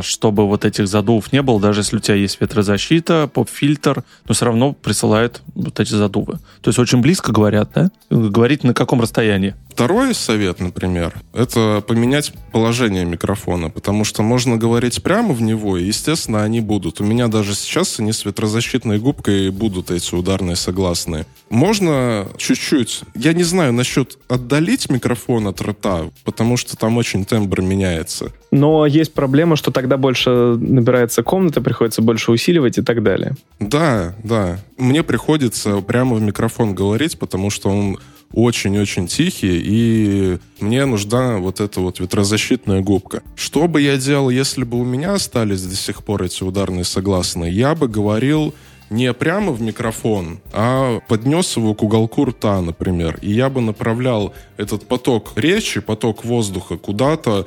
[0.00, 4.44] чтобы вот этих задувов не было, даже если у тебя есть ветрозащита, поп-фильтр, но все
[4.44, 6.38] равно присылают вот эти задувы.
[6.60, 7.90] То есть очень близко говорят, да?
[8.10, 9.54] Говорить на каком расстоянии?
[9.70, 15.84] Второй совет, например, это поменять положение микрофона, потому что можно говорить прямо в него, и,
[15.84, 17.02] естественно, они будут.
[17.02, 21.26] У меня даже сейчас они с ветрозащитной губкой будут эти ударные согласные.
[21.50, 27.60] Можно чуть-чуть, я не знаю насчет отдалить микрофон от рта, потому что там очень тембр
[27.60, 28.32] меняется.
[28.56, 33.36] Но есть проблема, что тогда больше набирается комната, приходится больше усиливать и так далее.
[33.60, 34.58] Да, да.
[34.78, 37.98] Мне приходится прямо в микрофон говорить, потому что он
[38.32, 43.22] очень-очень тихий, и мне нужна вот эта вот ветрозащитная губка.
[43.34, 47.52] Что бы я делал, если бы у меня остались до сих пор эти ударные согласные?
[47.52, 48.54] Я бы говорил
[48.88, 53.18] не прямо в микрофон, а поднес его к уголку рта, например.
[53.20, 57.46] И я бы направлял этот поток речи, поток воздуха куда-то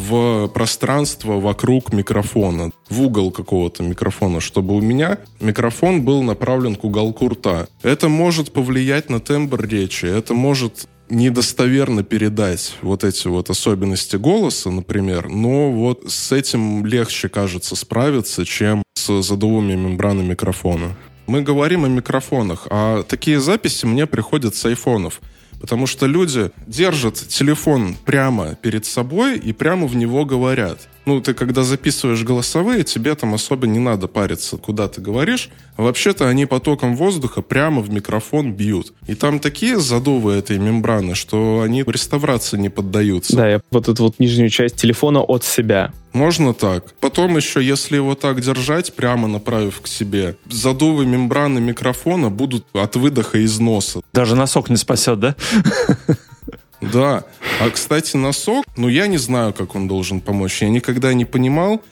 [0.00, 6.84] в пространство вокруг микрофона, в угол какого-то микрофона, чтобы у меня микрофон был направлен к
[6.84, 7.66] уголку рта.
[7.82, 14.70] Это может повлиять на тембр речи, это может недостоверно передать вот эти вот особенности голоса,
[14.70, 20.96] например, но вот с этим легче, кажется, справиться, чем с задувами мембраны микрофона.
[21.26, 25.20] Мы говорим о микрофонах, а такие записи мне приходят с айфонов.
[25.60, 30.88] Потому что люди держат телефон прямо перед собой и прямо в него говорят.
[31.06, 35.50] Ну, ты когда записываешь голосовые, тебе там особо не надо париться, куда ты говоришь.
[35.76, 38.92] А вообще-то они потоком воздуха прямо в микрофон бьют.
[39.06, 43.36] И там такие задувы этой мембраны, что они реставрации не поддаются.
[43.36, 45.92] Да, я вот эту вот нижнюю часть телефона от себя.
[46.12, 46.92] Можно так.
[47.00, 52.96] Потом еще, если его так держать, прямо направив к себе, задувы мембраны микрофона будут от
[52.96, 54.00] выдоха из носа.
[54.12, 55.36] Даже носок не спасет, да?
[56.80, 57.24] Да.
[57.60, 60.62] А, кстати, носок, ну, я не знаю, как он должен помочь.
[60.62, 61.82] Я никогда не понимал,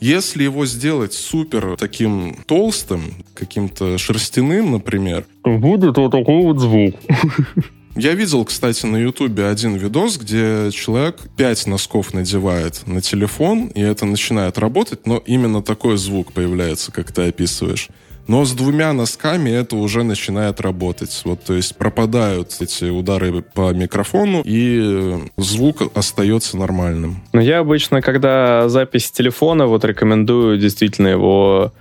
[0.00, 5.26] если его сделать супер таким толстым, каким-то шерстяным, например...
[5.44, 6.94] Будет вот такой вот звук.
[7.98, 13.80] Я видел, кстати, на Ютубе один видос, где человек пять носков надевает на телефон, и
[13.80, 17.88] это начинает работать, но именно такой звук появляется, как ты описываешь.
[18.28, 21.22] Но с двумя носками это уже начинает работать.
[21.24, 27.24] Вот, то есть пропадают эти удары по микрофону, и звук остается нормальным.
[27.32, 31.72] Но я обычно, когда запись телефона, вот рекомендую действительно его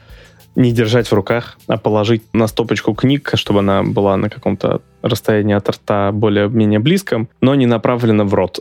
[0.57, 5.53] не держать в руках, а положить на стопочку книг, чтобы она была на каком-то расстоянии
[5.53, 8.59] от рта более-менее близком, но не направлена в рот.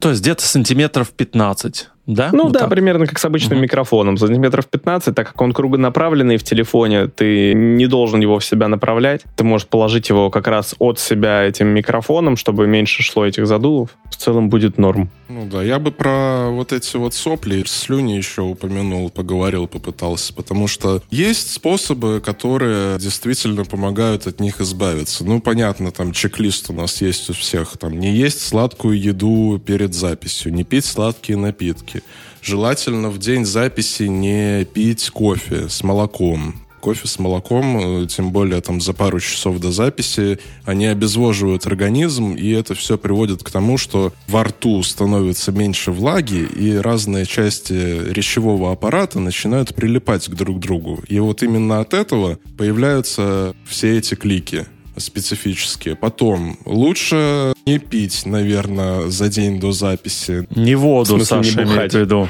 [0.00, 2.30] То есть где-то сантиметров 15 да?
[2.32, 2.70] Ну вот да, так.
[2.70, 3.62] примерно как с обычным угу.
[3.62, 4.16] микрофоном.
[4.16, 9.22] Сантиметров 15, так как он кругонаправленный в телефоне, ты не должен его в себя направлять.
[9.36, 13.90] Ты можешь положить его как раз от себя этим микрофоном, чтобы меньше шло этих задувов.
[14.10, 15.10] В целом будет норм.
[15.28, 20.66] Ну да, я бы про вот эти вот сопли, слюни еще упомянул, поговорил, попытался, потому
[20.66, 25.24] что есть способы, которые действительно помогают от них избавиться.
[25.24, 27.78] Ну, понятно, там чек-лист у нас есть у всех.
[27.78, 31.99] Там не есть сладкую еду перед записью, не пить сладкие напитки,
[32.42, 36.54] Желательно в день записи не пить кофе с молоком.
[36.80, 42.32] Кофе с молоком, э, тем более там за пару часов до записи, они обезвоживают организм,
[42.32, 48.10] и это все приводит к тому, что во рту становится меньше влаги, и разные части
[48.10, 51.02] речевого аппарата начинают прилипать к друг другу.
[51.06, 54.66] И вот именно от этого появляются все эти клики
[55.00, 55.96] специфические.
[55.96, 60.46] Потом, лучше не пить, наверное, за день до записи.
[60.54, 61.92] Не воду, в смысле, Саша, не бухать.
[61.92, 62.28] в виду.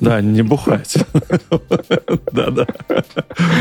[0.00, 0.96] Да, не бухать.
[2.32, 2.66] Да-да.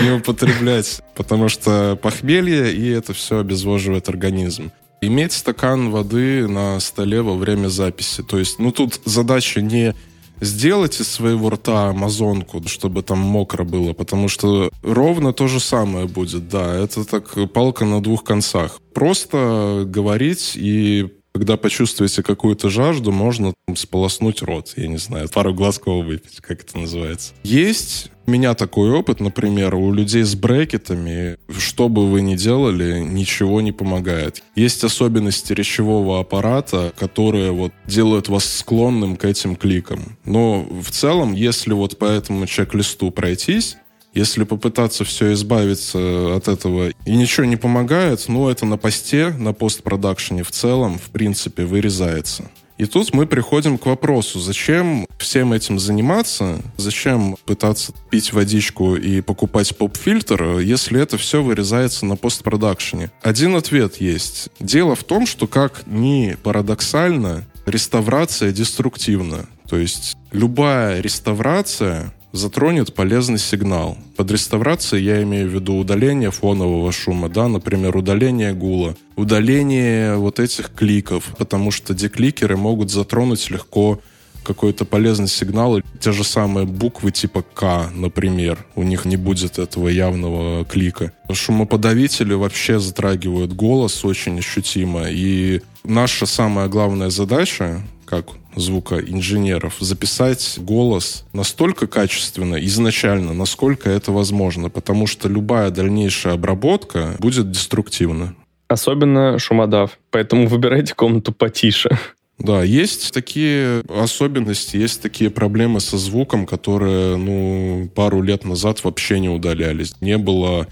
[0.03, 4.71] Не употреблять, потому что похмелье, и это все обезвоживает организм.
[5.01, 8.23] Иметь стакан воды на столе во время записи.
[8.23, 9.93] То есть, ну, тут задача не
[10.39, 16.07] сделать из своего рта амазонку, чтобы там мокро было, потому что ровно то же самое
[16.07, 18.79] будет, да, это так палка на двух концах.
[18.93, 25.53] Просто говорить и когда почувствуете какую-то жажду, можно там, сполоснуть рот, я не знаю, пару
[25.53, 27.33] глазков выпить, как это называется.
[27.43, 32.99] Есть у меня такой опыт, например, у людей с брекетами, что бы вы ни делали,
[32.99, 34.41] ничего не помогает.
[34.55, 40.17] Есть особенности речевого аппарата, которые вот делают вас склонным к этим кликам.
[40.25, 43.77] Но в целом, если вот по этому чек-листу пройтись,
[44.13, 49.53] если попытаться все избавиться от этого и ничего не помогает, ну, это на посте, на
[49.53, 52.49] постпродакшене в целом, в принципе, вырезается.
[52.77, 59.21] И тут мы приходим к вопросу, зачем всем этим заниматься, зачем пытаться пить водичку и
[59.21, 63.11] покупать поп-фильтр, если это все вырезается на постпродакшене.
[63.23, 64.49] Один ответ есть.
[64.59, 69.47] Дело в том, что как ни парадоксально, реставрация деструктивна.
[69.67, 73.97] То есть любая реставрация затронет полезный сигнал.
[74.15, 80.39] Под реставрацией я имею в виду удаление фонового шума, да, например, удаление гула, удаление вот
[80.39, 83.99] этих кликов, потому что декликеры могут затронуть легко
[84.47, 89.89] какой-то полезный сигнал, те же самые буквы типа К, например, у них не будет этого
[89.89, 91.11] явного клика.
[91.29, 98.27] Шумоподавители вообще затрагивают голос очень ощутимо, и наша самая главная задача, как
[98.57, 107.51] звукоинженеров записать голос настолько качественно изначально, насколько это возможно, потому что любая дальнейшая обработка будет
[107.51, 108.35] деструктивна.
[108.67, 111.97] Особенно шумодав, поэтому выбирайте комнату потише.
[112.37, 119.19] Да, есть такие особенности, есть такие проблемы со звуком, которые, ну, пару лет назад вообще
[119.19, 119.95] не удалялись.
[120.01, 120.67] Не было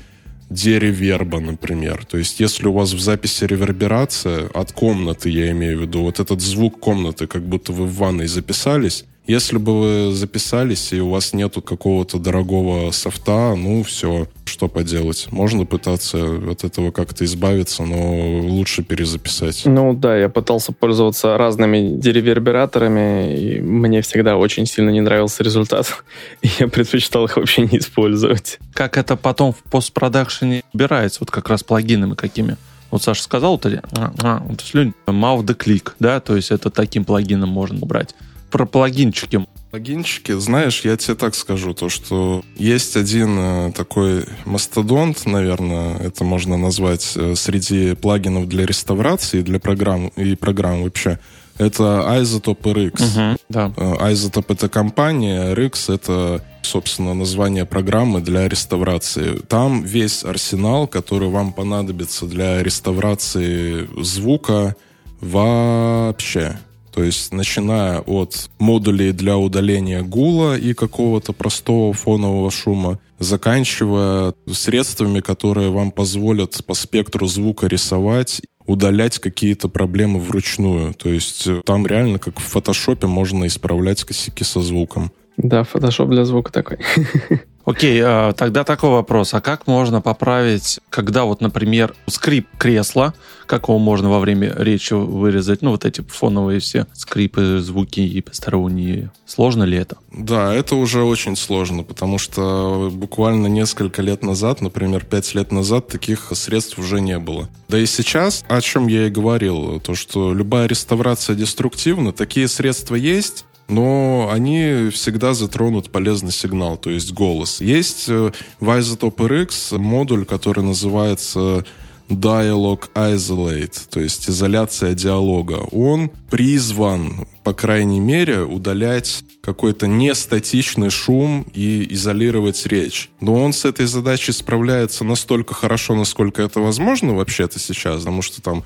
[0.49, 2.05] дереверба, например.
[2.05, 6.19] То есть, если у вас в записи реверберация от комнаты, я имею в виду, вот
[6.19, 11.09] этот звук комнаты, как будто вы в ванной записались, если бы вы записались, и у
[11.09, 15.27] вас нету какого-то дорогого софта, ну, все, что поделать.
[15.31, 16.17] Можно пытаться
[16.51, 19.63] от этого как-то избавиться, но лучше перезаписать.
[19.65, 26.03] Ну да, я пытался пользоваться разными деревербераторами, и мне всегда очень сильно не нравился результат.
[26.59, 28.59] Я предпочитал их вообще не использовать.
[28.73, 32.57] Как это потом в постпродакшене убирается, вот как раз плагинами какими?
[32.91, 36.69] Вот Саша сказал, вот, а, а, вот слюнь, mouth the click, да, то есть это
[36.69, 38.15] таким плагином можно убрать
[38.51, 39.45] про плагинчики.
[39.71, 46.23] Плагинчики, знаешь, я тебе так скажу, то что есть один э, такой мастодонт, наверное, это
[46.23, 51.19] можно назвать э, среди плагинов для реставрации, для программ и программ вообще.
[51.57, 53.03] Это Isotope RX.
[53.03, 53.73] Угу, да.
[53.77, 59.39] Э, Isotope это компания, RX это, собственно, название программы для реставрации.
[59.47, 64.75] Там весь арсенал, который вам понадобится для реставрации звука
[65.21, 66.59] вообще.
[66.95, 75.19] То есть, начиная от модулей для удаления гула и какого-то простого фонового шума, заканчивая средствами,
[75.19, 80.95] которые вам позволят по спектру звука рисовать удалять какие-то проблемы вручную.
[80.95, 85.11] То есть э, там реально, как в фотошопе, можно исправлять косяки со звуком.
[85.37, 86.79] Да, фотошоп для звука такой.
[87.65, 89.33] Окей, а, тогда такой вопрос.
[89.33, 93.15] А как можно поправить, когда вот, например, скрип кресла,
[93.47, 95.63] как его можно во время речи вырезать?
[95.63, 99.11] Ну, вот эти фоновые все скрипы, звуки и посторонние.
[99.25, 99.97] Сложно ли это?
[100.11, 105.87] Да, это уже очень сложно, потому что буквально несколько лет назад, например, пять лет назад,
[105.87, 107.49] таких средств уже не было.
[107.67, 112.93] Да и сейчас, о чем я и говорил, то, что любая реставрация деструктивна, такие средства
[112.93, 117.61] есть, но они всегда затронут полезный сигнал, то есть голос.
[117.61, 121.65] Есть э, в Isotope RX модуль, который называется
[122.09, 125.67] Dialogue Isolate, то есть изоляция диалога.
[125.71, 133.09] Он призван, по крайней мере, удалять какой-то нестатичный шум и изолировать речь.
[133.21, 138.41] Но он с этой задачей справляется настолько хорошо, насколько это возможно вообще-то сейчас, потому что
[138.41, 138.63] там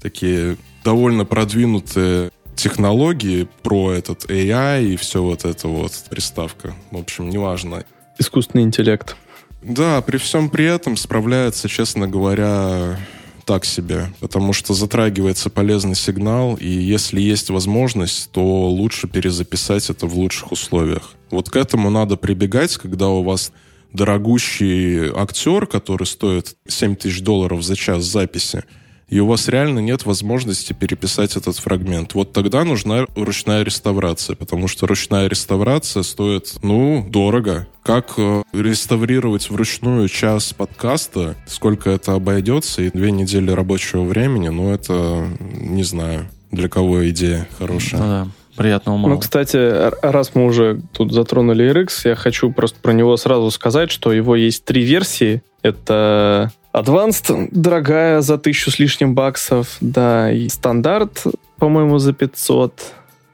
[0.00, 6.74] такие довольно продвинутые технологии, про этот AI и все вот это вот, приставка.
[6.90, 7.84] В общем, неважно.
[8.18, 9.16] Искусственный интеллект.
[9.62, 12.98] Да, при всем при этом справляется, честно говоря,
[13.44, 20.06] так себе, потому что затрагивается полезный сигнал, и если есть возможность, то лучше перезаписать это
[20.06, 21.14] в лучших условиях.
[21.30, 23.52] Вот к этому надо прибегать, когда у вас
[23.92, 28.64] дорогущий актер, который стоит 7 тысяч долларов за час записи,
[29.12, 32.14] и у вас реально нет возможности переписать этот фрагмент.
[32.14, 37.68] Вот тогда нужна ручная реставрация, потому что ручная реставрация стоит, ну, дорого.
[37.82, 44.72] Как э, реставрировать вручную час подкаста, сколько это обойдется, и две недели рабочего времени, ну,
[44.72, 48.00] это, не знаю, для кого идея хорошая.
[48.00, 49.14] Ну, да приятного мало.
[49.14, 53.90] Ну, кстати, раз мы уже тут затронули RX, я хочу просто про него сразу сказать,
[53.90, 55.42] что его есть три версии.
[55.62, 61.24] Это Advanced дорогая за тысячу с лишним баксов, да, и стандарт,
[61.58, 62.72] по-моему, за 500,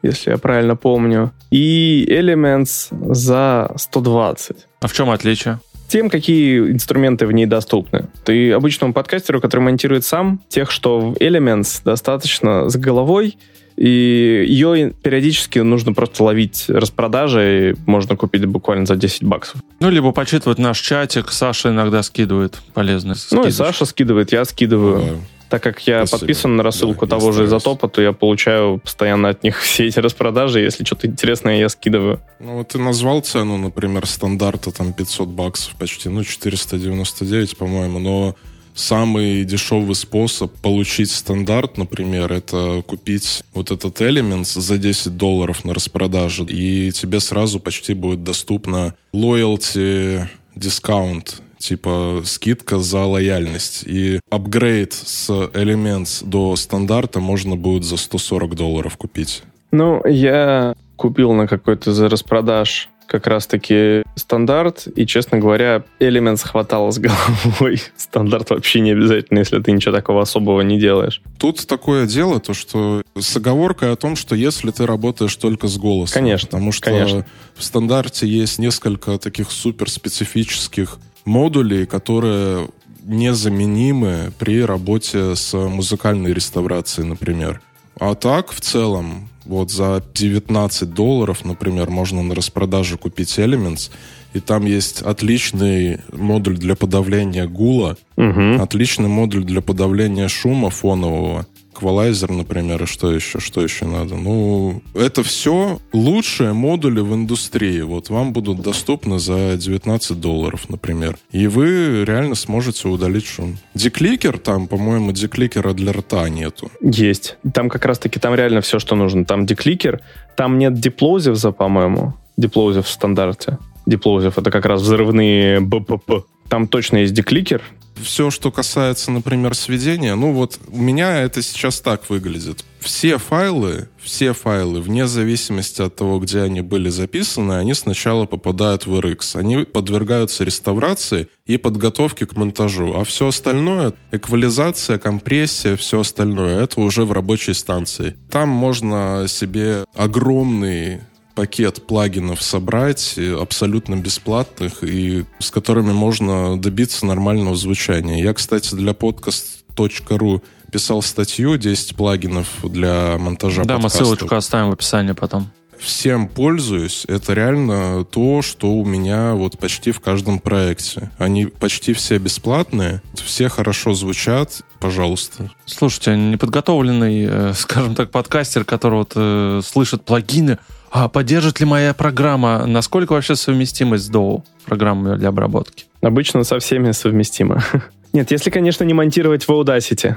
[0.03, 4.57] если я правильно помню, и Elements за 120.
[4.81, 5.59] А в чем отличие?
[5.89, 8.09] тем, какие инструменты в ней доступны.
[8.25, 13.39] Ты обычному подкастеру, который монтирует сам, тех, что в Elements достаточно с головой,
[13.79, 19.63] и ее периодически нужно просто ловить распродажи, и можно купить буквально за 10 баксов.
[19.79, 21.31] Ну, либо почитывать наш чатик.
[21.31, 25.01] Саша иногда скидывает полезные Ну, и Саша скидывает, я скидываю.
[25.01, 25.15] Да.
[25.51, 26.19] Так как я Спасибо.
[26.19, 30.01] подписан на рассылку да, того же изотопа, то я получаю постоянно от них все эти
[30.01, 30.61] распродажи.
[30.61, 32.21] Если что-то интересное, я скидываю.
[32.41, 38.35] Ну, вот ты назвал цену, например, стандарта там 500 баксов почти, ну, 499, по-моему, но
[38.79, 45.75] самый дешевый способ получить стандарт, например, это купить вот этот Elements за 10 долларов на
[45.75, 53.85] распродаже, и тебе сразу почти будет доступно loyalty discount, типа скидка за лояльность.
[53.87, 59.43] И апгрейд с Elements до стандарта можно будет за 140 долларов купить.
[59.71, 66.91] Ну, я купил на какой-то за распродаж как раз-таки стандарт, и, честно говоря, Elements хватало
[66.91, 67.83] с головой.
[67.97, 71.23] Стандарт вообще не обязательно, если ты ничего такого особого не делаешь.
[71.39, 75.79] Тут такое дело, то что с оговоркой о том, что если ты работаешь только с
[75.79, 76.15] голосом.
[76.15, 77.27] Конечно, Потому что конечно.
[77.57, 82.69] в стандарте есть несколько таких суперспецифических модулей, которые
[83.05, 87.63] незаменимы при работе с музыкальной реставрацией, например.
[87.99, 93.91] А так, в целом, вот за 19 долларов, например, можно на распродаже купить Elements,
[94.35, 98.63] и там есть отличный модуль для подавления гула, угу.
[98.63, 101.47] отличный модуль для подавления шума фонового,
[101.79, 104.17] эквалайзер, например, и что еще, что еще надо.
[104.17, 107.81] Ну, это все лучшие модули в индустрии.
[107.83, 111.17] Вот вам будут доступны за 19 долларов, например.
[111.31, 113.59] И вы реально сможете удалить шум.
[113.75, 116.71] Декликер там, по-моему, декликера для рта нету.
[116.81, 117.37] Есть.
[117.55, 119.25] Там как раз-таки там реально все, что нужно.
[119.25, 120.01] Там декликер,
[120.37, 122.15] там нет диплозивза, по-моему.
[122.37, 123.59] Диплозив в стандарте.
[123.87, 126.25] Диплозив— это как раз взрывные БПП.
[126.49, 127.63] Там точно есть декликер,
[128.03, 132.65] все, что касается, например, сведения, ну вот у меня это сейчас так выглядит.
[132.81, 138.87] Все файлы, все файлы, вне зависимости от того, где они были записаны, они сначала попадают
[138.87, 139.37] в RX.
[139.39, 142.95] Они подвергаются реставрации и подготовке к монтажу.
[142.95, 148.17] А все остальное, эквализация, компрессия, все остальное, это уже в рабочей станции.
[148.31, 151.01] Там можно себе огромный
[151.39, 158.21] пакет плагинов собрать абсолютно бесплатных и с которыми можно добиться нормального звучания.
[158.21, 164.01] Я, кстати, для podcast.ru писал статью 10 плагинов для монтажа Да, подкастов.
[164.01, 165.49] мы ссылочку оставим в описании потом.
[165.79, 167.05] Всем пользуюсь.
[167.09, 171.11] Это реально то, что у меня вот почти в каждом проекте.
[171.19, 174.63] Они почти все бесплатные, все хорошо звучат.
[174.81, 175.51] Пожалуйста.
[175.65, 180.59] Слушайте, неподготовленный, э, скажем так, подкастер, который вот э, слышит плагины,
[180.91, 182.65] а поддержит ли моя программа?
[182.67, 185.85] Насколько вообще совместимость с DAW программой для обработки?
[186.01, 187.63] Обычно со всеми совместимо.
[188.13, 190.17] Нет, если, конечно, не монтировать в Audacity.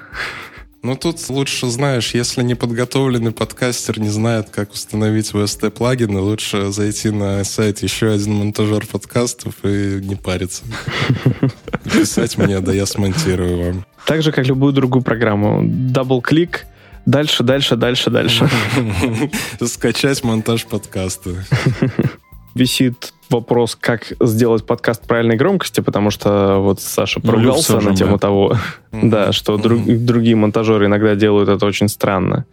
[0.83, 7.43] Ну, тут лучше, знаешь, если неподготовленный подкастер не знает, как установить VST-плагины, лучше зайти на
[7.43, 10.63] сайт еще один монтажер подкастов и не париться.
[11.83, 13.85] Писать мне, да я смонтирую вам.
[14.07, 15.61] Так же, как любую другую программу.
[15.63, 16.65] Дабл-клик,
[17.05, 18.49] дальше, дальше, дальше, дальше.
[19.63, 21.45] Скачать монтаж подкаста.
[22.55, 27.95] Висит вопрос, как сделать подкаст правильной громкости, потому что вот Саша ну, поругался ну, на
[27.95, 28.19] тему мы.
[28.19, 28.57] того,
[28.91, 32.45] да, что друг, другие монтажеры иногда делают это очень странно.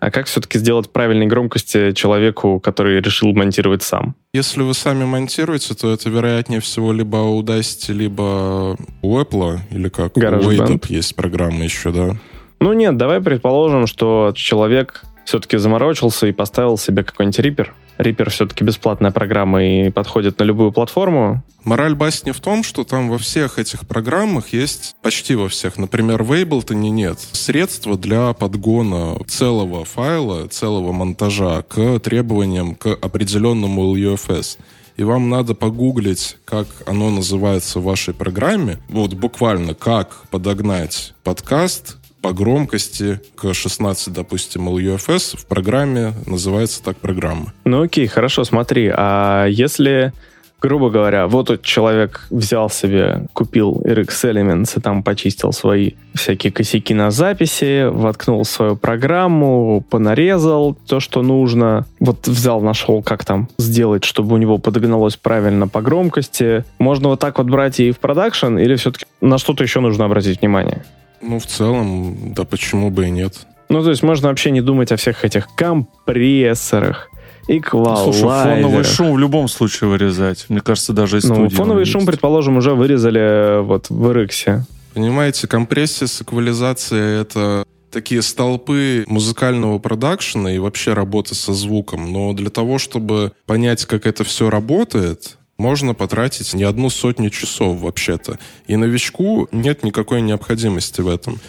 [0.00, 4.14] А как все-таки сделать правильной громкости человеку, который решил монтировать сам?
[4.32, 9.88] Если вы сами монтируете, то это, вероятнее всего, либо у Audacity, либо у Apple, или
[9.88, 10.16] как?
[10.16, 10.44] GarageBand.
[10.44, 12.16] У Wadeup есть программа еще, да?
[12.60, 18.64] Ну нет, давай предположим, что человек все-таки заморочился и поставил себе какой-нибудь рипер, Reaper все-таки
[18.64, 21.42] бесплатная программа и подходит на любую платформу.
[21.64, 26.22] Мораль басни в том, что там во всех этих программах есть, почти во всех, например,
[26.22, 34.58] в Ableton нет средства для подгона целого файла, целого монтажа к требованиям к определенному LUFS
[34.96, 41.97] и вам надо погуглить, как оно называется в вашей программе, вот буквально как подогнать подкаст
[42.20, 47.52] по громкости к 16, допустим, LUFS в программе называется так программа.
[47.64, 48.92] Ну окей, хорошо, смотри.
[48.94, 50.12] А если
[50.60, 56.52] грубо говоря, вот тут человек взял себе, купил RX Elements и там почистил свои всякие
[56.52, 61.86] косяки на записи, воткнул свою программу, понарезал то, что нужно.
[62.00, 66.64] Вот взял, нашел, как там сделать, чтобы у него подогналось правильно по громкости.
[66.78, 70.40] Можно вот так вот брать и в продакшн, или все-таки на что-то еще нужно обратить
[70.40, 70.84] внимание?
[71.20, 73.46] Ну, в целом, да почему бы и нет.
[73.68, 77.10] Ну, то есть можно вообще не думать о всех этих компрессорах,
[77.48, 78.14] эквалайзерах.
[78.14, 80.46] Слушай, фоновый шум в любом случае вырезать.
[80.48, 84.60] Мне кажется, даже из Ну, фоновый шум, предположим, уже вырезали э, вот в RX.
[84.94, 92.12] Понимаете, компрессия с эквализацией— это такие столпы музыкального продакшена и вообще работы со звуком.
[92.12, 97.80] Но для того, чтобы понять, как это все работает, можно потратить не одну сотню часов
[97.80, 98.38] вообще-то.
[98.68, 101.40] И новичку нет никакой необходимости в этом.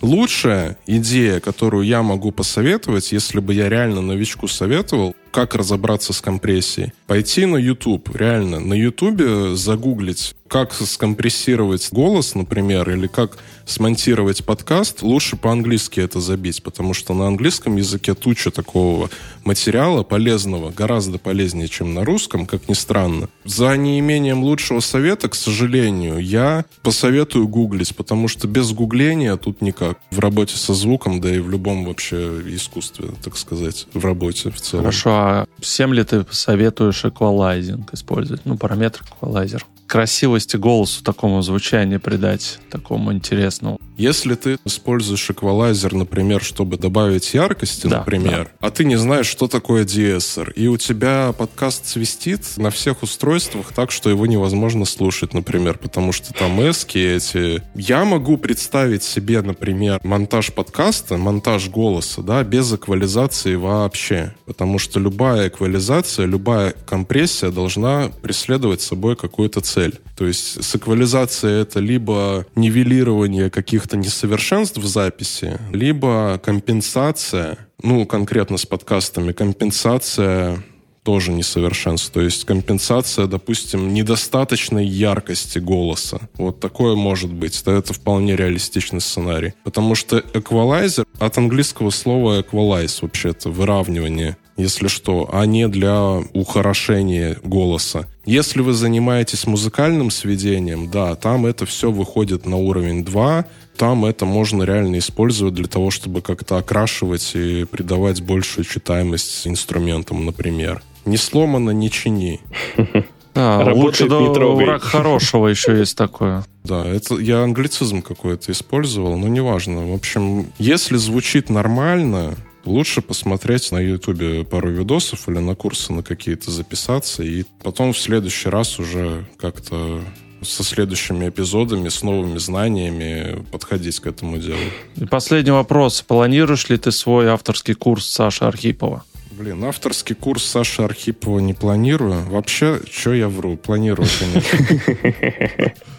[0.00, 6.20] Лучшая идея, которую я могу посоветовать, если бы я реально новичку советовал, как разобраться с
[6.20, 14.44] компрессией, пойти на YouTube, реально, на YouTube загуглить, как скомпрессировать голос, например, или как смонтировать
[14.44, 19.08] подкаст, лучше по-английски это забить, потому что на английском языке туча такого
[19.44, 23.30] материала полезного, гораздо полезнее, чем на русском, как ни странно.
[23.44, 29.98] За неимением лучшего совета, к сожалению, я посоветую гуглить, потому что без гугления тут никак.
[30.10, 34.60] В работе со звуком, да и в любом вообще искусстве, так сказать, в работе в
[34.60, 34.84] целом.
[34.84, 38.44] Хорошо, а всем ли ты посоветуешь эквалайзинг использовать?
[38.44, 43.78] Ну, параметр эквалайзер красивости голосу такому звучанию придать, такому интересному.
[43.98, 48.68] Если ты используешь эквалайзер, например, чтобы добавить яркости, да, например, да.
[48.68, 53.74] а ты не знаешь, что такое DSR, и у тебя подкаст свистит на всех устройствах
[53.74, 57.62] так, что его невозможно слушать, например, потому что там эски эти...
[57.74, 64.98] Я могу представить себе, например, монтаж подкаста, монтаж голоса, да, без эквализации вообще, потому что
[65.12, 70.00] любая эквализация, любая компрессия должна преследовать собой какую-то цель.
[70.16, 78.56] То есть с эквализацией это либо нивелирование каких-то несовершенств в записи, либо компенсация, ну, конкретно
[78.56, 80.62] с подкастами, компенсация
[81.02, 82.14] тоже несовершенство.
[82.14, 86.20] То есть компенсация, допустим, недостаточной яркости голоса.
[86.34, 87.60] Вот такое может быть.
[87.66, 89.54] Это, вполне реалистичный сценарий.
[89.64, 97.38] Потому что эквалайзер от английского слова equalize вообще-то, выравнивание если что, а не для ухорошения
[97.42, 98.08] голоса.
[98.24, 103.46] Если вы занимаетесь музыкальным сведением, да, там это все выходит на уровень 2,
[103.76, 110.24] там это можно реально использовать для того, чтобы как-то окрашивать и придавать большую читаемость инструментам,
[110.24, 110.82] например.
[111.04, 112.40] Не сломано, не чини.
[113.34, 116.44] А, лучше да, враг хорошего еще есть такое.
[116.64, 119.90] Да, это я англицизм какой-то использовал, но неважно.
[119.90, 122.34] В общем, если звучит нормально,
[122.64, 127.98] лучше посмотреть на Ютубе пару видосов или на курсы на какие-то записаться, и потом в
[127.98, 130.02] следующий раз уже как-то
[130.42, 134.58] со следующими эпизодами, с новыми знаниями подходить к этому делу.
[134.96, 136.02] И последний вопрос.
[136.02, 139.04] Планируешь ли ты свой авторский курс Саши Архипова?
[139.30, 142.24] Блин, авторский курс Саши Архипова не планирую.
[142.28, 143.56] Вообще, что я вру?
[143.56, 145.72] Планирую, конечно.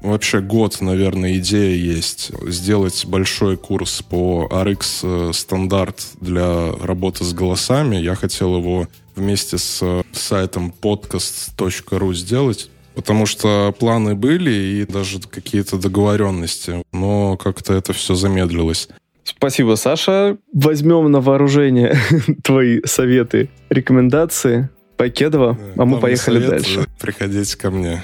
[0.00, 7.96] Вообще год, наверное, идея есть сделать большой курс по RX стандарт для работы с голосами.
[7.96, 12.70] Я хотел его вместе с сайтом podcast.ru сделать.
[12.94, 18.88] Потому что планы были и даже какие-то договоренности, но как-то это все замедлилось.
[19.22, 20.38] Спасибо, Саша.
[20.52, 21.96] Возьмем на вооружение
[22.42, 24.68] твои советы, рекомендации.
[24.96, 26.86] Покедова, а мы поехали совет, дальше.
[27.00, 28.02] Приходите ко мне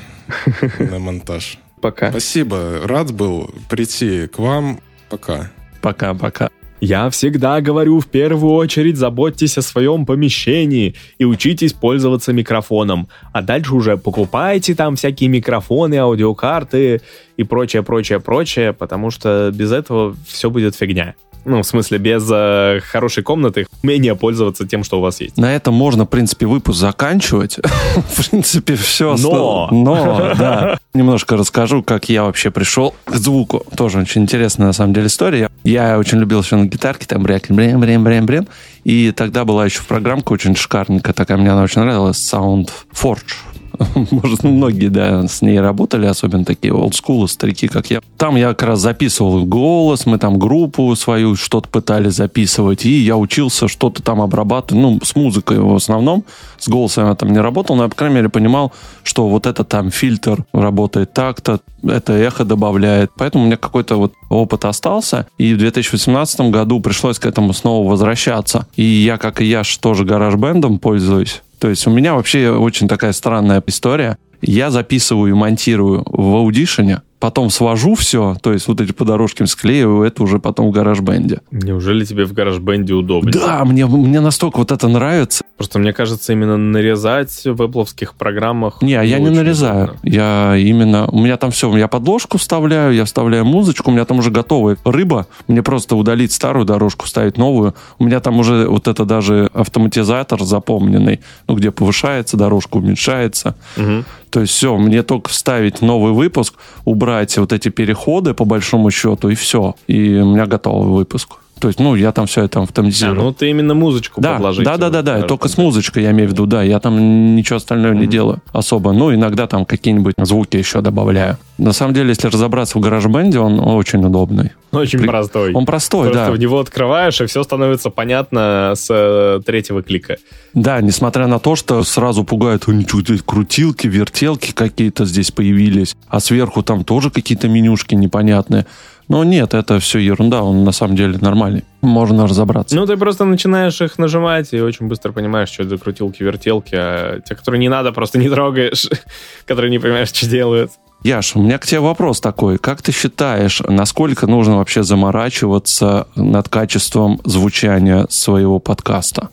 [0.79, 1.59] на монтаж.
[1.87, 2.11] Пока.
[2.11, 2.81] Спасибо.
[2.83, 4.81] Рад был прийти к вам.
[5.09, 5.53] Пока.
[5.81, 6.51] Пока-пока.
[6.81, 13.07] Я всегда говорю, в первую очередь заботьтесь о своем помещении и учитесь пользоваться микрофоном.
[13.33, 17.03] А дальше уже покупайте там всякие микрофоны, аудиокарты
[17.37, 21.15] и прочее, прочее, прочее, потому что без этого все будет фигня.
[21.47, 25.37] Ну, в смысле, без э, хорошей комнаты умения пользоваться тем, что у вас есть.
[25.37, 27.59] На этом можно, в принципе, выпуск заканчивать.
[27.97, 29.17] В принципе, все.
[29.17, 29.69] Но!
[29.71, 30.79] Но, да.
[30.93, 33.65] Немножко расскажу, как я вообще пришел к звуку.
[33.77, 35.49] Тоже очень интересная, на самом деле, история.
[35.63, 38.49] Я очень любил все на гитарке, там бряк, брем, брем, брем, брем.
[38.83, 43.35] И тогда была еще программка очень шикарненькая такая, мне она очень нравилась, Sound Forge
[44.11, 48.01] Может, многие, да, с ней работали, особенно такие олдскулы, старики, как я.
[48.17, 53.17] Там я как раз записывал голос, мы там группу свою что-то пытались записывать, и я
[53.17, 56.25] учился что-то там обрабатывать, ну, с музыкой в основном.
[56.59, 58.73] С голосом я там не работал, но я, по крайней мере, понимал,
[59.03, 63.11] что вот это там фильтр работает так-то, это эхо добавляет.
[63.17, 67.89] Поэтому у меня какой-то вот опыт остался, и в 2018 году пришлось к этому снова
[67.89, 68.67] возвращаться.
[68.77, 71.43] И я, как и я, тоже гараж-бендом пользуюсь.
[71.59, 74.19] То есть у меня вообще очень такая странная история.
[74.43, 79.47] Я записываю и монтирую в аудишене, потом свожу все, то есть вот эти по дорожкам
[79.47, 81.41] склеиваю, это уже потом в гараж-бенде.
[81.51, 83.31] Неужели тебе в гараж-бенде удобно?
[83.31, 85.43] Да, мне, мне настолько вот это нравится.
[85.57, 88.83] Просто мне кажется, именно нарезать в эпловских программах...
[88.83, 89.85] Не, я не нарезаю.
[89.85, 90.01] Удобно.
[90.11, 91.09] Я именно...
[91.09, 94.77] У меня там все, я подложку вставляю, я вставляю музычку, у меня там уже готовая
[94.85, 95.27] рыба.
[95.49, 97.75] Мне просто удалить старую дорожку, ставить новую.
[97.99, 103.57] У меня там уже вот это даже автоматизатор запомненный, ну, где повышается дорожка, уменьшается.
[103.79, 104.05] Угу.
[104.37, 109.31] То есть все, мне только вставить новый выпуск, убрать вот эти переходы по большому счету,
[109.31, 109.75] и все.
[109.87, 111.37] И у меня готовый выпуск.
[111.59, 113.21] То есть, ну, я там все это автоматизирую.
[113.21, 114.65] А, ну, ты именно музычку да, подложить.
[114.65, 116.63] Да, да, да, да, только с музычкой я имею в виду, да.
[116.63, 118.01] Я там ничего остального mm-hmm.
[118.01, 118.93] не делаю особо.
[118.93, 121.39] Ну, иногда там какие-нибудь звуки еще добавляю.
[121.57, 124.53] На самом деле, если разобраться в гараж-бенде, он очень удобный.
[124.73, 125.07] Очень При...
[125.07, 125.53] простой.
[125.55, 126.33] Он простой, Просто да.
[126.33, 130.17] в него открываешь, и все становится понятно с э, третьего клика.
[130.53, 136.63] Да, несмотря на то, что сразу пугают, ничего, крутилки, вертелки какие-то здесь появились, а сверху
[136.63, 138.67] там тоже какие-то менюшки непонятные.
[139.09, 141.65] Но нет, это все ерунда, он на самом деле нормальный.
[141.81, 142.75] Можно разобраться.
[142.75, 147.21] Ну, ты просто начинаешь их нажимать и очень быстро понимаешь, что это за крутилки-вертелки, а
[147.21, 148.89] те, которые не надо, просто не трогаешь,
[149.47, 150.73] которые не понимаешь, что делают.
[151.05, 152.59] Яш, у меня к тебе вопрос такой.
[152.59, 159.29] Как ты считаешь, насколько нужно вообще заморачиваться над качеством звучания своего подкаста?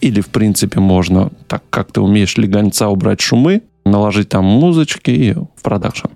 [0.00, 5.32] Или, в принципе, можно, так как ты умеешь легонца убрать шумы, наложить там музычки и
[5.34, 6.06] в продакшн?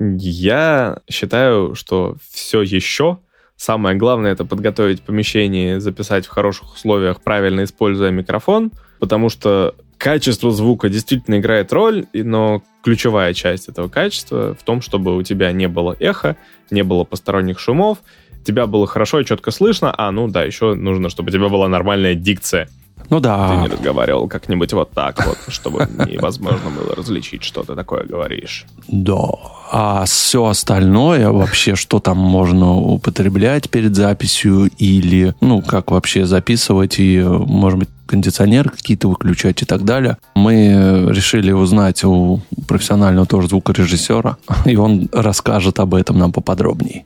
[0.00, 3.18] Я считаю, что все еще
[3.56, 8.70] самое главное это подготовить помещение, записать в хороших условиях, правильно используя микрофон,
[9.00, 15.16] потому что качество звука действительно играет роль, но ключевая часть этого качества в том, чтобы
[15.16, 16.36] у тебя не было эха,
[16.70, 17.98] не было посторонних шумов,
[18.44, 21.68] тебя было хорошо и четко слышно, а ну да, еще нужно, чтобы у тебя была
[21.68, 22.68] нормальная дикция.
[23.10, 23.48] Ну да.
[23.48, 28.66] Ты не разговаривал как-нибудь вот так вот, чтобы невозможно было различить, что ты такое говоришь.
[28.86, 29.30] Да.
[29.70, 36.98] А все остальное вообще, что там можно употреблять перед записью или, ну, как вообще записывать
[36.98, 40.16] и, может быть, кондиционеры какие-то выключать и так далее.
[40.34, 47.04] Мы решили узнать у профессионального тоже звукорежиссера, и он расскажет об этом нам поподробнее.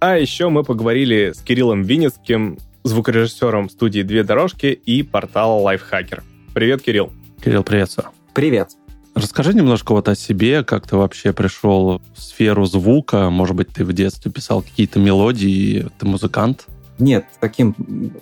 [0.00, 6.22] А еще мы поговорили с Кириллом Винницким, звукорежиссером студии «Две дорожки» и портала Lifehacker.
[6.54, 7.12] Привет, Кирилл.
[7.42, 8.08] Кирилл, приветствую.
[8.34, 8.70] Привет.
[9.14, 13.28] Расскажи немножко вот о себе, как ты вообще пришел в сферу звука.
[13.30, 16.66] Может быть, ты в детстве писал какие-то мелодии, ты музыкант?
[16.98, 17.74] Нет, таким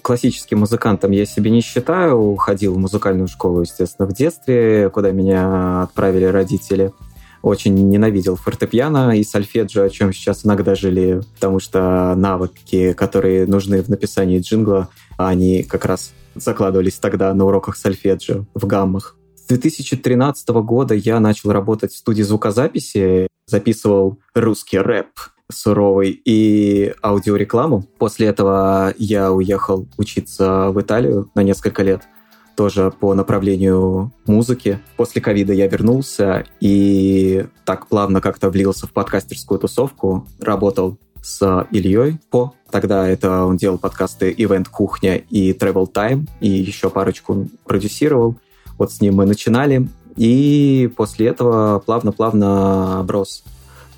[0.03, 2.37] классическим музыкантом я себя не считаю.
[2.37, 6.93] Ходил в музыкальную школу, естественно, в детстве, куда меня отправили родители
[7.43, 13.83] очень ненавидел фортепиано и сольфеджио, о чем сейчас иногда жалею, потому что навыки, которые нужны
[13.83, 19.17] в написании джингла, они как раз закладывались тогда на уроках сольфеджио в гаммах.
[19.37, 25.09] С 2013 года я начал работать в студии звукозаписи, записывал русский рэп.
[25.51, 27.83] суровый и аудиорекламу.
[27.99, 32.03] После этого я уехал учиться в Италию на несколько лет
[32.59, 34.81] тоже по направлению музыки.
[34.97, 40.27] После ковида я вернулся и так плавно как-то влился в подкастерскую тусовку.
[40.41, 42.55] Работал с Ильей По.
[42.73, 48.35] Тогда это он делал подкасты Event Кухня и Travel Time, и еще парочку продюсировал.
[48.77, 49.89] Вот с ним мы начинали.
[50.17, 53.45] И после этого плавно-плавно оброс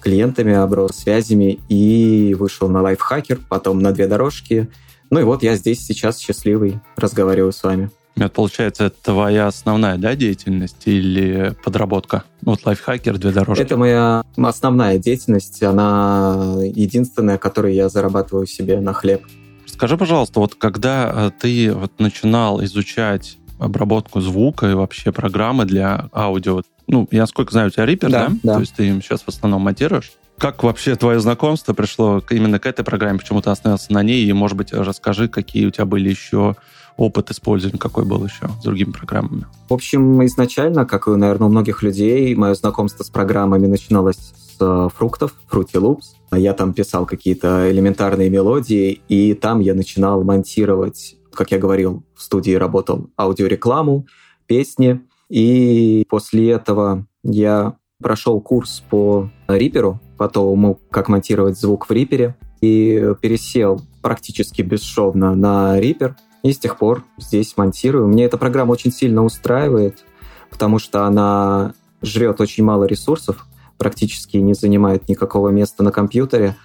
[0.00, 4.68] клиентами, оброс связями и вышел на лайфхакер, потом на две дорожки.
[5.08, 7.88] Ну и вот я здесь сейчас счастливый, разговариваю с вами.
[8.16, 12.24] Это, получается, это твоя основная да, деятельность или подработка?
[12.42, 13.62] Вот лайфхакер, две дорожки.
[13.62, 15.62] Это моя основная деятельность.
[15.62, 19.22] Она единственная, которой я зарабатываю себе на хлеб.
[19.66, 26.08] Скажи, пожалуйста, вот когда э, ты вот начинал изучать обработку звука и вообще программы для
[26.12, 28.28] аудио, ну, я сколько знаю, у тебя Reaper, да?
[28.28, 28.36] да?
[28.42, 28.54] да.
[28.54, 30.12] То есть ты им сейчас в основном монтируешь?
[30.38, 33.18] Как вообще твое знакомство пришло именно к этой программе?
[33.18, 34.24] Почему ты остановился на ней?
[34.24, 36.56] И, может быть, расскажи, какие у тебя были еще
[36.96, 39.46] опыт использования какой был еще с другими программами?
[39.68, 44.56] В общем, изначально, как и, наверное, у многих людей, мое знакомство с программами начиналось с
[44.60, 46.38] э, фруктов, Fruity Loops.
[46.38, 52.22] Я там писал какие-то элементарные мелодии, и там я начинал монтировать, как я говорил, в
[52.22, 54.06] студии работал аудиорекламу,
[54.46, 61.92] песни, и после этого я прошел курс по Риперу, по тому, как монтировать звук в
[61.92, 66.14] Рипере, и пересел практически бесшовно на Reaper.
[66.42, 68.08] И с тех пор здесь монтирую.
[68.08, 70.04] Мне эта программа очень сильно устраивает,
[70.50, 76.56] потому что она жрет очень мало ресурсов, практически не занимает никакого места на компьютере,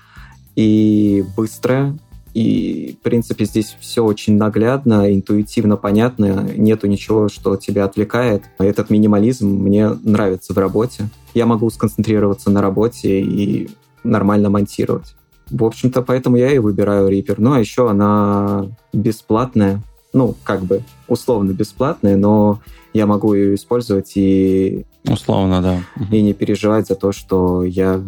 [0.56, 1.98] и быстрая,
[2.36, 8.44] и, в принципе, здесь все очень наглядно, интуитивно понятно, нету ничего, что тебя отвлекает.
[8.60, 11.08] Этот минимализм мне нравится в работе.
[11.34, 13.70] Я могу сконцентрироваться на работе и
[14.04, 15.16] нормально монтировать.
[15.50, 17.36] В общем-то, поэтому я и выбираю Reaper.
[17.38, 19.82] Ну, а еще она бесплатная.
[20.14, 22.62] Ну, как бы условно бесплатная, но
[22.94, 24.86] я могу ее использовать и...
[25.04, 25.82] Условно, да.
[26.12, 28.02] И не переживать за то, что я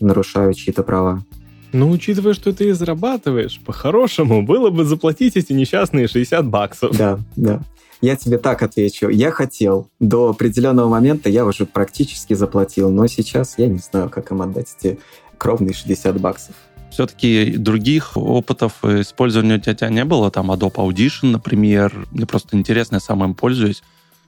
[0.00, 1.22] нарушаю чьи-то права.
[1.72, 6.96] Ну, учитывая, что ты зарабатываешь, по-хорошему было бы заплатить эти несчастные 60 баксов.
[6.96, 7.60] Да, да.
[8.00, 9.08] Я тебе так отвечу.
[9.08, 9.88] Я хотел.
[10.00, 14.74] До определенного момента я уже практически заплатил, но сейчас я не знаю, как им отдать
[14.80, 14.98] эти
[15.36, 16.54] кровные 60 баксов.
[16.90, 20.30] Все-таки других опытов использования у тебя не было?
[20.30, 22.06] Там Adobe Audition, например.
[22.10, 23.82] Мне просто интересно, я сам им пользуюсь.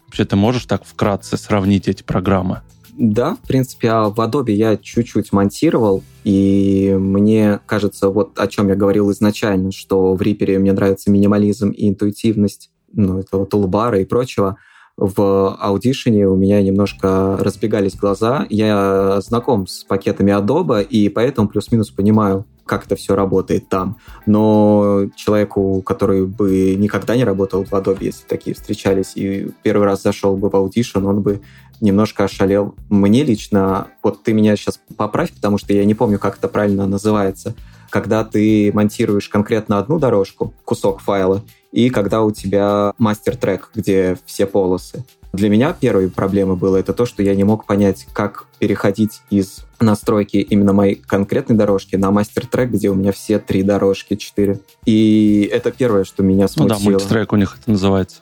[0.06, 2.60] Вообще, ты можешь так вкратце сравнить эти программы?
[2.92, 8.68] Да, в принципе, а в Adobe я чуть-чуть монтировал, и мне кажется, вот о чем
[8.68, 14.04] я говорил изначально, что в Reaper мне нравится минимализм и интуитивность, ну, этого тулбара и
[14.04, 14.58] прочего.
[14.98, 18.46] В аудишене у меня немножко разбегались глаза.
[18.50, 23.96] Я знаком с пакетами Adobe, и поэтому плюс-минус понимаю, как это все работает там.
[24.26, 30.02] Но человеку, который бы никогда не работал в Adobe, если такие встречались, и первый раз
[30.02, 31.40] зашел бы в Audition, он бы
[31.80, 32.74] немножко ошалел.
[32.88, 36.86] Мне лично, вот ты меня сейчас поправь, потому что я не помню, как это правильно
[36.86, 37.54] называется,
[37.90, 41.42] когда ты монтируешь конкретно одну дорожку, кусок файла,
[41.72, 45.04] и когда у тебя мастер-трек, где все полосы.
[45.32, 49.64] Для меня первой проблемой было это то, что я не мог понять, как переходить из
[49.80, 54.60] настройки именно моей конкретной дорожки на мастер-трек, где у меня все три дорожки, четыре.
[54.84, 56.78] И это первое, что меня смутило.
[56.78, 58.18] Ну да, мультитрек у них это называется.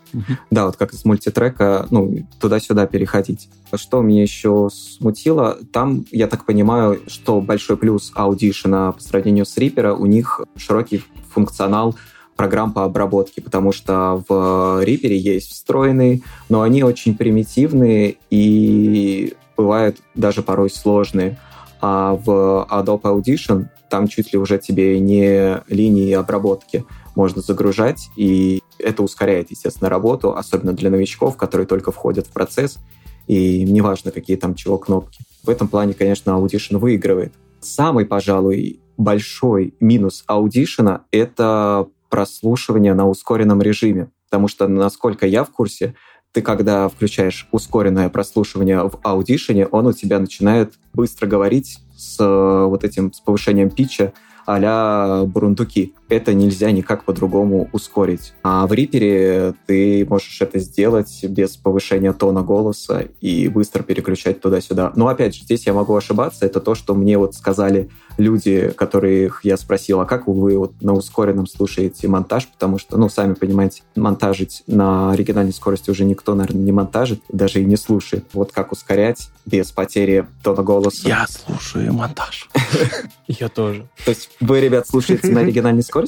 [0.50, 3.48] Да, вот как из мультитрека, ну, туда-сюда переходить.
[3.74, 9.56] Что меня еще смутило, там, я так понимаю, что большой плюс Audition по сравнению с
[9.58, 11.96] Reaper, у них широкий функционал
[12.40, 19.98] программ по обработке, потому что в Reaper есть встроенные, но они очень примитивные и бывают
[20.14, 21.38] даже порой сложные.
[21.82, 28.62] А в Adobe Audition там чуть ли уже тебе не линии обработки можно загружать, и
[28.78, 32.78] это ускоряет, естественно, работу, особенно для новичков, которые только входят в процесс,
[33.26, 35.18] и неважно, какие там чего кнопки.
[35.42, 37.34] В этом плане, конечно, Audition выигрывает.
[37.60, 44.10] Самый, пожалуй, большой минус Audition— это прослушивания на ускоренном режиме.
[44.28, 45.94] Потому что, насколько я в курсе,
[46.32, 52.84] ты когда включаешь ускоренное прослушивание в аудишене, он у тебя начинает быстро говорить с вот
[52.84, 54.12] этим с повышением питча
[54.46, 55.94] а-ля бурундуки.
[56.10, 58.34] Это нельзя никак по-другому ускорить.
[58.42, 64.92] А в Reaper ты можешь это сделать без повышения тона голоса и быстро переключать туда-сюда.
[64.96, 66.44] Но опять же, здесь я могу ошибаться.
[66.44, 67.88] Это то, что мне вот сказали
[68.18, 72.48] люди, которых я спросил, а как вы вот на ускоренном слушаете монтаж?
[72.48, 77.62] Потому что, ну, сами понимаете, монтажить на оригинальной скорости уже никто, наверное, не монтажит, даже
[77.62, 78.24] и не слушает.
[78.32, 81.08] Вот как ускорять без потери тона голоса?
[81.08, 82.48] Я слушаю монтаж.
[83.26, 83.86] Я тоже.
[84.04, 85.99] То есть вы, ребят, слушаете на оригинальной скорости?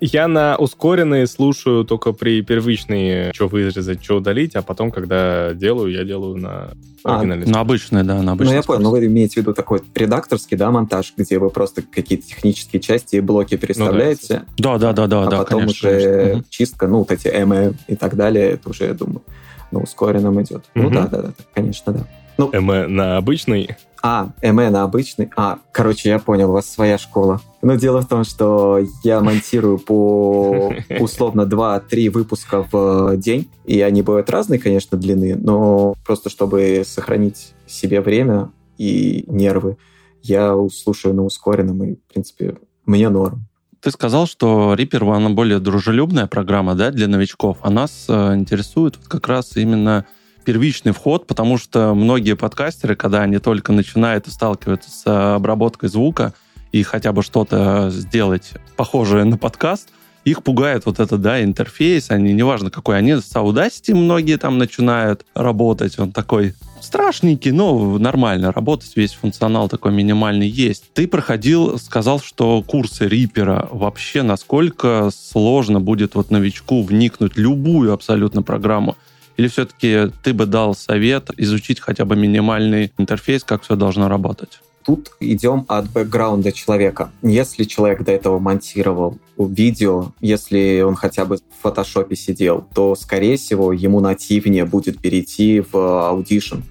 [0.00, 5.92] Я на ускоренные слушаю только при первичной, что вырезать, что удалить, а потом, когда делаю,
[5.92, 6.70] я делаю на
[7.02, 8.52] а, оригинальной На обычной, да, на обычной.
[8.52, 11.82] Ну, я понял, но вы имеете в виду такой редакторский, да, монтаж, где вы просто
[11.82, 14.42] какие-то технические части и блоки переставляете.
[14.46, 15.22] Ну, да, да, да, да.
[15.22, 16.44] А да, потом конечно, уже конечно.
[16.48, 19.22] чистка, ну, вот эти МЭ и так далее, это уже, я думаю,
[19.72, 20.64] на ускоренном идет.
[20.74, 20.94] Ну, Мгм.
[20.94, 22.06] да, да, да, конечно,
[22.38, 22.60] да.
[22.60, 23.70] МЭ на обычный.
[24.02, 25.30] А, МЭ на обычный.
[25.36, 27.40] А, короче, я понял, у вас своя школа.
[27.62, 34.02] Но дело в том, что я монтирую по условно 2-3 выпуска в день, и они
[34.02, 39.76] бывают разные, конечно, длины, но просто чтобы сохранить себе время и нервы,
[40.22, 43.46] я слушаю на ускоренном, и, в принципе, мне норм.
[43.80, 47.58] Ты сказал, что Reaper, она более дружелюбная программа, да, для новичков.
[47.62, 50.04] А нас э, интересует как раз именно
[50.48, 55.90] первичный вход, потому что многие подкастеры, когда они только начинают и сталкиваются с э, обработкой
[55.90, 56.32] звука
[56.72, 59.90] и хотя бы что-то сделать похожее на подкаст,
[60.24, 65.26] их пугает вот это, да, интерфейс, они, неважно какой, они с Audacity многие там начинают
[65.34, 70.84] работать, он такой страшненький, но нормально работать, весь функционал такой минимальный есть.
[70.94, 78.42] Ты проходил, сказал, что курсы Рипера вообще насколько сложно будет вот новичку вникнуть любую абсолютно
[78.42, 78.96] программу?
[79.38, 84.60] Или все-таки ты бы дал совет изучить хотя бы минимальный интерфейс, как все должно работать?
[84.84, 87.12] Тут идем от бэкграунда человека.
[87.22, 93.36] Если человек до этого монтировал видео, если он хотя бы в фотошопе сидел, то, скорее
[93.36, 96.62] всего, ему нативнее будет перейти в Audition,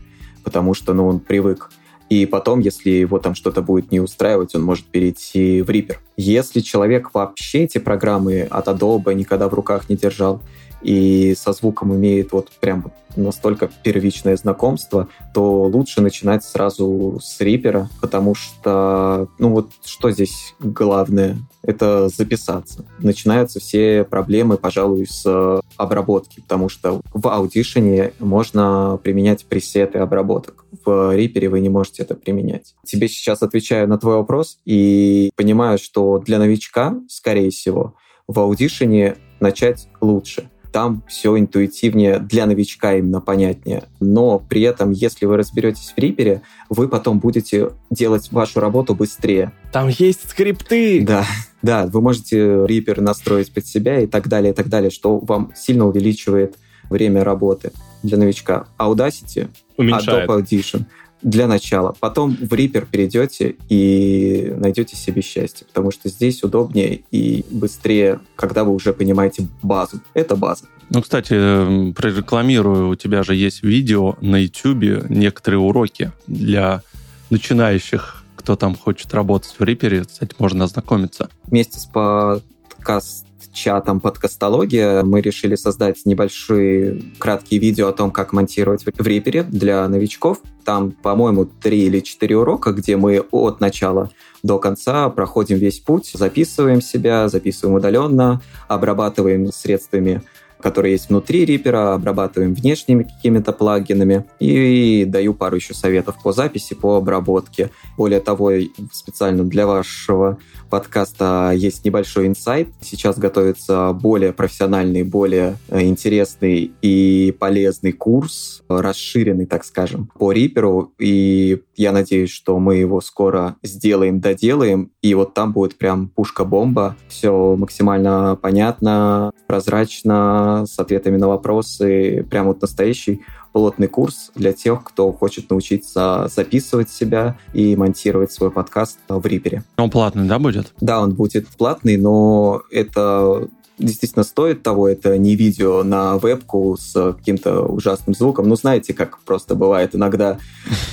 [0.44, 1.72] потому что ну, он привык.
[2.10, 5.98] И потом, если его там что-то будет не устраивать, он может перейти в Reaper.
[6.18, 10.42] Если человек вообще эти программы от Adobe никогда в руках не держал,
[10.82, 17.90] и со звуком имеет вот прям настолько первичное знакомство, то лучше начинать сразу с Рипера,
[18.02, 21.38] потому что, ну вот что здесь главное?
[21.64, 22.86] Это записаться.
[23.00, 30.66] Начинаются все проблемы, пожалуй, с обработки, потому что в Audition можно применять пресеты обработок.
[30.86, 32.76] В Reaper вы не можете это применять.
[32.86, 37.96] Тебе сейчас отвечаю на твой вопрос и понимаю, что для новичка, скорее всего,
[38.28, 43.84] в Audition начать лучше там все интуитивнее для новичка именно понятнее.
[44.00, 49.52] Но при этом, если вы разберетесь в Рипере, вы потом будете делать вашу работу быстрее.
[49.72, 51.04] Там есть скрипты!
[51.06, 51.26] Да,
[51.62, 55.52] да, вы можете Рипер настроить под себя и так далее, и так далее, что вам
[55.56, 56.58] сильно увеличивает
[56.90, 57.72] время работы
[58.04, 58.68] для новичка.
[58.78, 60.30] Audacity, Уменьшает.
[60.30, 60.86] Adobe Audition
[61.28, 61.94] для начала.
[62.00, 68.64] Потом в Reaper перейдете и найдете себе счастье, потому что здесь удобнее и быстрее, когда
[68.64, 70.00] вы уже понимаете базу.
[70.14, 70.66] Это база.
[70.90, 76.82] Ну, кстати, э, прорекламирую, у тебя же есть видео на YouTube, некоторые уроки для
[77.30, 80.06] начинающих, кто там хочет работать в Reaper.
[80.06, 81.30] Кстати, можно ознакомиться.
[81.44, 83.27] Вместе с подкаст
[83.58, 89.88] чатом подкастология мы решили создать небольшие краткие видео о том, как монтировать в Reaper для
[89.88, 90.42] новичков.
[90.64, 94.12] Там, по-моему, три или четыре урока, где мы от начала
[94.44, 100.22] до конца проходим весь путь, записываем себя, записываем удаленно, обрабатываем средствами
[100.60, 106.74] которые есть внутри Reaper, обрабатываем внешними какими-то плагинами и даю пару еще советов по записи,
[106.74, 107.70] по обработке.
[107.96, 108.52] Более того,
[108.92, 110.40] специально для вашего
[110.70, 112.70] подкаста есть небольшой инсайт.
[112.82, 120.90] Сейчас готовится более профессиональный, более интересный и полезный курс, расширенный, так скажем, по Reaper.
[121.00, 124.92] И я надеюсь, что мы его скоро сделаем, доделаем.
[125.02, 126.96] И вот там будет прям пушка-бомба.
[127.08, 132.26] Все максимально понятно, прозрачно, с ответами на вопросы.
[132.30, 138.52] Прям вот настоящий плотный курс для тех, кто хочет научиться записывать себя и монтировать свой
[138.52, 139.64] подкаст в Рипере.
[139.78, 140.74] Он платный, да, будет?
[140.82, 143.48] Да, он будет платный, но это
[143.78, 144.88] действительно стоит того.
[144.88, 148.48] Это не видео на вебку с каким-то ужасным звуком.
[148.48, 150.40] Ну, знаете, как просто бывает иногда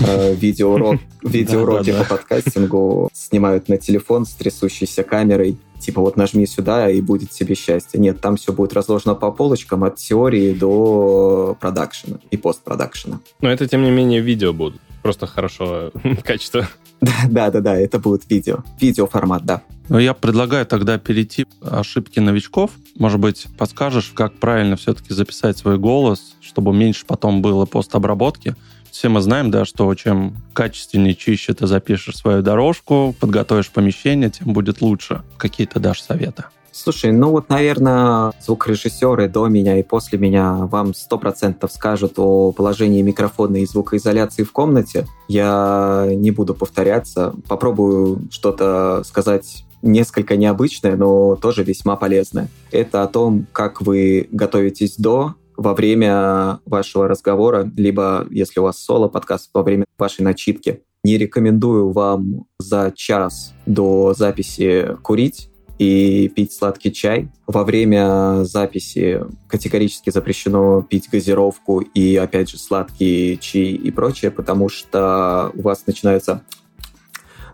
[0.00, 5.58] э, видеоурок, видеоуроки по подкастингу снимают на телефон с трясущейся камерой.
[5.78, 8.00] Типа вот нажми сюда, и будет тебе счастье.
[8.00, 13.20] Нет, там все будет разложено по полочкам от теории до продакшена и постпродакшена.
[13.40, 14.80] Но это, тем не менее, видео будут.
[15.02, 15.92] Просто хорошо
[16.24, 16.66] качество.
[17.28, 18.58] Да-да-да, это будет видео.
[18.80, 19.62] Видеоформат, да.
[19.88, 22.70] Я предлагаю тогда перейти к ошибке новичков.
[22.96, 28.56] Может быть, подскажешь, как правильно все-таки записать свой голос, чтобы меньше потом было постобработки.
[28.90, 34.52] Все мы знаем, да, что чем качественнее, чище ты запишешь свою дорожку, подготовишь помещение, тем
[34.52, 35.22] будет лучше.
[35.36, 36.44] Какие то дашь советы?
[36.76, 42.50] Слушай, ну вот, наверное, звукорежиссеры до меня и после меня вам сто процентов скажут о
[42.50, 45.06] положении микрофона и звукоизоляции в комнате.
[45.28, 47.32] Я не буду повторяться.
[47.48, 52.48] Попробую что-то сказать несколько необычное, но тоже весьма полезное.
[52.72, 58.78] Это о том, как вы готовитесь до, во время вашего разговора, либо, если у вас
[58.78, 60.82] соло-подкаст, во время вашей начитки.
[61.04, 67.28] Не рекомендую вам за час до записи курить, и пить сладкий чай.
[67.46, 74.68] Во время записи категорически запрещено пить газировку и, опять же, сладкие чаи и прочее, потому
[74.68, 76.42] что у вас начинается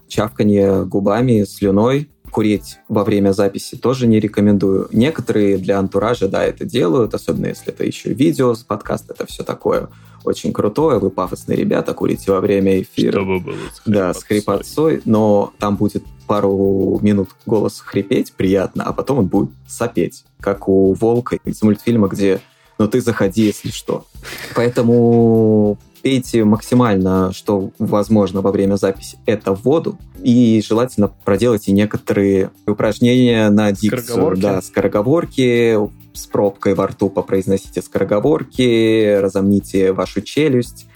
[0.08, 4.88] чавканье губами, слюной, курить во время записи тоже не рекомендую.
[4.92, 9.88] Некоторые для антуража, да, это делают, особенно если это еще видео с это все такое
[10.24, 13.12] очень крутое, вы пафосные ребята, курите во время эфира.
[13.12, 18.92] Чтобы было с Да, с хрипотцой, но там будет пару минут голос хрипеть приятно, а
[18.92, 22.40] потом он будет сопеть, как у Волка из мультфильма, где
[22.78, 24.06] «Ну ты заходи, если что».
[24.54, 29.98] Поэтому пейте максимально, что возможно во время записи, это воду.
[30.22, 34.00] И желательно проделайте некоторые упражнения на дикцию.
[34.00, 34.40] Скороговорки.
[34.40, 35.78] Да, скороговорки,
[36.12, 40.86] с пробкой во рту попроизносите скороговорки, разомните вашу челюсть.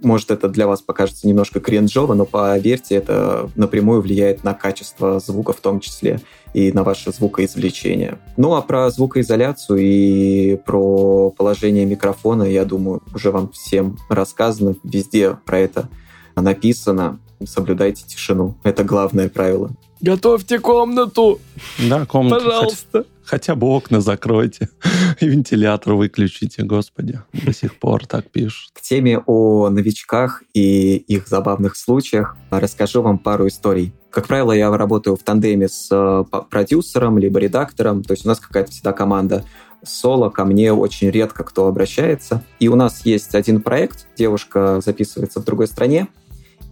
[0.00, 5.52] Может, это для вас покажется немножко кринжово, но поверьте, это напрямую влияет на качество звука
[5.52, 6.20] в том числе
[6.54, 8.18] и на ваше звукоизвлечение.
[8.36, 15.38] Ну а про звукоизоляцию и про положение микрофона, я думаю, уже вам всем рассказано, везде
[15.44, 15.88] про это
[16.34, 17.20] написано.
[17.46, 18.56] Соблюдайте тишину.
[18.64, 19.70] Это главное правило.
[20.00, 21.40] Готовьте комнату.
[21.78, 22.44] Да, комнату.
[22.44, 23.04] Пожалуйста.
[23.24, 24.68] Хотя бы окна закройте
[25.20, 27.20] и вентилятор выключите, господи.
[27.32, 28.72] До сих пор так пишут.
[28.72, 33.92] К теме о новичках и их забавных случаях расскажу вам пару историй.
[34.10, 38.40] Как правило, я работаю в тандеме с э, продюсером либо редактором, то есть у нас
[38.40, 39.44] какая-то всегда команда
[39.84, 42.44] соло ко мне очень редко кто обращается.
[42.58, 46.08] И у нас есть один проект, девушка записывается в другой стране,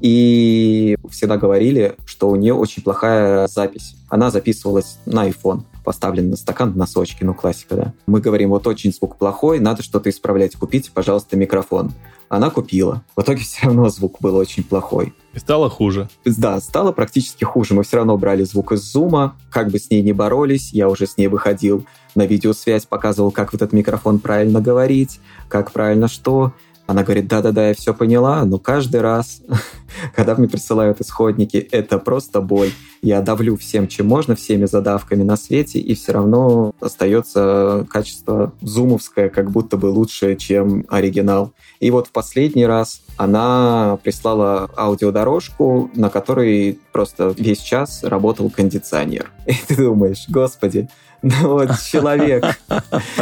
[0.01, 3.97] и всегда говорили, что у нее очень плохая запись.
[4.09, 7.95] Она записывалась на iPhone поставлен на стакан носочки, ну классика, да.
[8.07, 11.93] Мы говорим, вот очень звук плохой, надо что-то исправлять, купите, пожалуйста, микрофон.
[12.29, 13.03] Она купила.
[13.17, 15.15] В итоге все равно звук был очень плохой.
[15.35, 16.09] И стало хуже.
[16.25, 17.75] Да, стало практически хуже.
[17.75, 21.07] Мы все равно брали звук из зума, как бы с ней не боролись, я уже
[21.07, 26.53] с ней выходил на видеосвязь, показывал, как вот этот микрофон правильно говорить, как правильно что.
[26.91, 29.43] Она говорит, да-да-да, я все поняла, но каждый раз,
[30.17, 32.73] когда мне присылают исходники, это просто боль.
[33.01, 39.29] Я давлю всем, чем можно, всеми задавками на свете, и все равно остается качество зумовское,
[39.29, 41.53] как будто бы лучше, чем оригинал.
[41.79, 49.31] И вот в последний раз она прислала аудиодорожку, на которой просто весь час работал кондиционер.
[49.47, 50.89] И ты думаешь, господи,
[51.23, 52.45] вот, человек,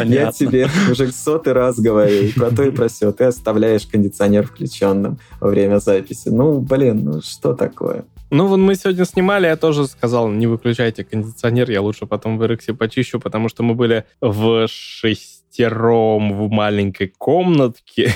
[0.05, 3.13] я тебе уже сотый раз говорю про то и про все.
[3.13, 6.29] Ты оставляешь кондиционер включенным во время записи.
[6.29, 8.05] Ну, блин, ну что такое?
[8.31, 12.47] Ну, вот мы сегодня снимали, я тоже сказал, не выключайте кондиционер, я лучше потом в
[12.47, 18.13] Рексе почищу, потому что мы были в шестером в маленькой комнатке,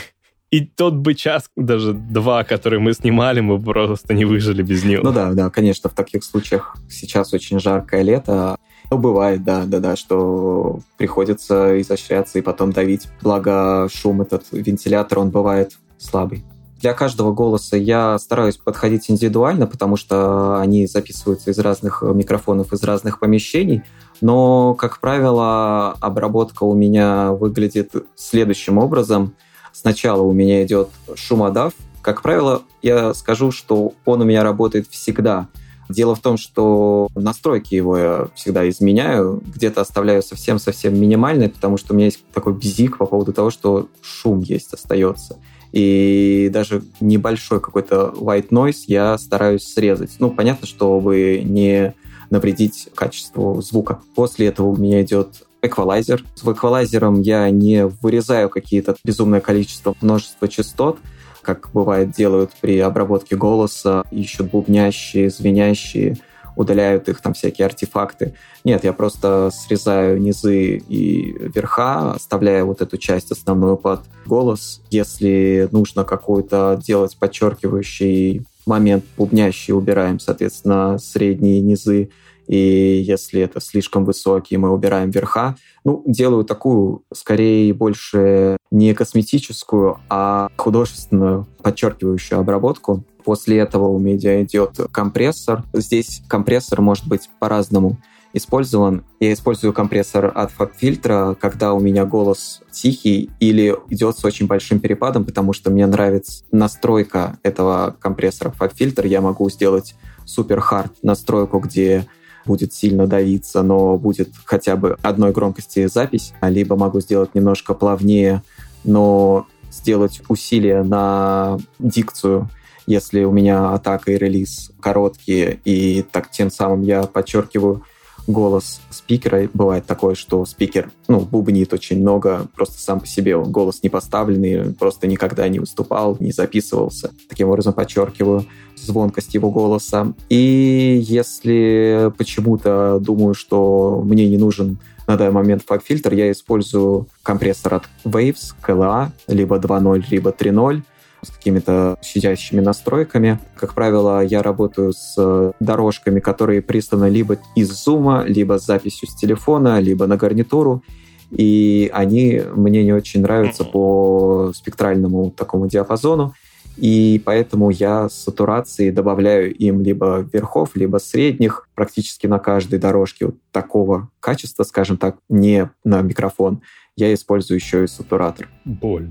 [0.50, 5.02] и тот бы час, даже два, которые мы снимали, мы просто не выжили без него.
[5.02, 8.56] Ну да, да, конечно, в таких случаях сейчас очень жаркое лето,
[8.92, 13.08] ну, бывает, да, да, да, что приходится изощряться и потом давить.
[13.22, 16.44] Благо, шум этот вентилятор, он бывает слабый.
[16.78, 22.82] Для каждого голоса я стараюсь подходить индивидуально, потому что они записываются из разных микрофонов, из
[22.82, 23.82] разных помещений.
[24.20, 29.32] Но, как правило, обработка у меня выглядит следующим образом.
[29.72, 31.72] Сначала у меня идет шумодав.
[32.02, 35.48] Как правило, я скажу, что он у меня работает всегда–
[35.88, 41.92] Дело в том, что настройки его я всегда изменяю, где-то оставляю совсем-совсем минимальные, потому что
[41.92, 45.36] у меня есть такой бзик по поводу того, что шум есть, остается.
[45.72, 50.12] И даже небольшой какой-то white noise я стараюсь срезать.
[50.18, 51.94] Ну, понятно, чтобы не
[52.30, 54.00] навредить качеству звука.
[54.14, 56.24] После этого у меня идет эквалайзер.
[56.34, 60.98] С эквалайзером я не вырезаю какие-то безумное количество, множество частот,
[61.42, 66.16] как бывает делают при обработке голоса, ищут бубнящие, звенящие,
[66.56, 68.34] удаляют их там всякие артефакты.
[68.64, 74.82] Нет, я просто срезаю низы и верха, оставляя вот эту часть основную под голос.
[74.90, 82.10] Если нужно какой-то делать подчеркивающий момент бубнящий убираем, соответственно, средние низы,
[82.46, 85.56] и если это слишком высокие, мы убираем верха.
[85.84, 93.04] Ну, делаю такую, скорее, больше не косметическую, а художественную, подчеркивающую обработку.
[93.24, 95.64] После этого у медиа идет компрессор.
[95.72, 97.98] Здесь компрессор может быть по-разному
[98.32, 99.04] использован.
[99.20, 104.46] Я использую компрессор от FabFilter а, когда у меня голос тихий или идет с очень
[104.46, 109.06] большим перепадом, потому что мне нравится настройка этого компрессора FabFilter.
[109.06, 112.06] Я могу сделать супер hard настройку, где
[112.44, 118.42] будет сильно давиться, но будет хотя бы одной громкости запись, либо могу сделать немножко плавнее,
[118.84, 122.48] но сделать усилие на дикцию,
[122.86, 127.84] если у меня атака и релиз короткие, и так тем самым я подчеркиваю
[128.26, 129.48] голос спикера.
[129.52, 133.88] Бывает такое, что спикер, ну, бубнит очень много, просто сам по себе он голос не
[133.88, 137.10] поставленный, просто никогда не выступал, не записывался.
[137.28, 138.46] Таким образом подчеркиваю
[138.76, 140.12] звонкость его голоса.
[140.28, 147.74] И если почему-то думаю, что мне не нужен на данный момент фаб-фильтр, я использую компрессор
[147.74, 150.82] от Waves, KLA, либо 2.0, либо 3.0,
[151.24, 153.38] с какими-то щадящими настройками.
[153.56, 159.14] Как правило, я работаю с дорожками, которые присланы либо из зума, либо с записью с
[159.14, 160.82] телефона, либо на гарнитуру.
[161.30, 166.34] И они мне не очень нравятся по спектральному такому диапазону.
[166.76, 173.26] И поэтому я с сатурацией добавляю им либо верхов, либо средних практически на каждой дорожке
[173.26, 176.62] вот такого качества, скажем так, не на микрофон.
[176.96, 178.48] Я использую еще и сатуратор.
[178.64, 179.10] Боль.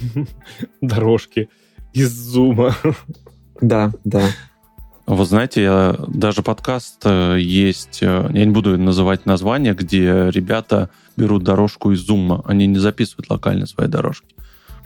[0.80, 1.48] дорожки
[1.92, 2.74] из зума.
[3.60, 4.22] Да, да.
[5.06, 10.90] Вы знаете, я, даже подкаст э, есть, э, я не буду называть название, где ребята
[11.16, 14.34] берут дорожку из зума, они не записывают локально свои дорожки.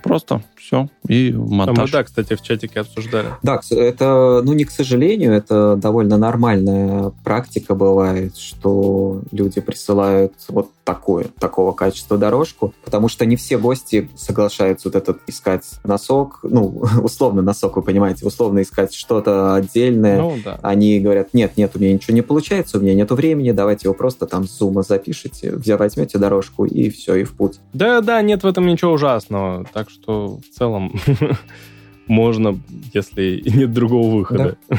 [0.02, 1.78] Просто все, и монтаж.
[1.78, 3.28] А мы, да, кстати, в чатике обсуждали.
[3.42, 10.70] Да, это, ну, не к сожалению, это довольно нормальная практика бывает, что люди присылают вот
[10.84, 16.82] такую, такого качества дорожку, потому что не все гости соглашаются вот этот искать носок, ну,
[17.02, 20.20] условно носок, вы понимаете, условно искать что-то отдельное.
[20.20, 20.58] Ну, да.
[20.62, 23.94] Они говорят, нет, нет, у меня ничего не получается, у меня нету времени, давайте его
[23.94, 27.60] просто там с зума запишите, возьмете дорожку и все, и в путь.
[27.72, 30.98] Да-да, нет в этом ничего ужасного, так что в целом
[32.06, 32.58] можно,
[32.92, 34.56] если нет другого выхода.
[34.68, 34.76] Да.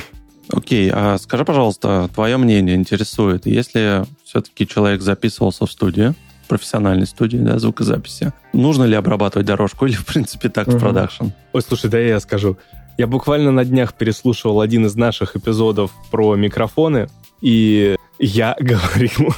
[0.50, 3.46] Окей, а скажи, пожалуйста, твое мнение интересует.
[3.46, 6.14] Если все-таки человек записывался в студии,
[6.48, 10.78] профессиональной студии, да, звукозаписи, нужно ли обрабатывать дорожку или, в принципе, так угу.
[10.78, 11.28] в продакшн?
[11.54, 12.58] Ой, слушай, да я скажу.
[12.98, 17.08] Я буквально на днях переслушивал один из наших эпизодов про микрофоны,
[17.42, 19.34] и я говорил,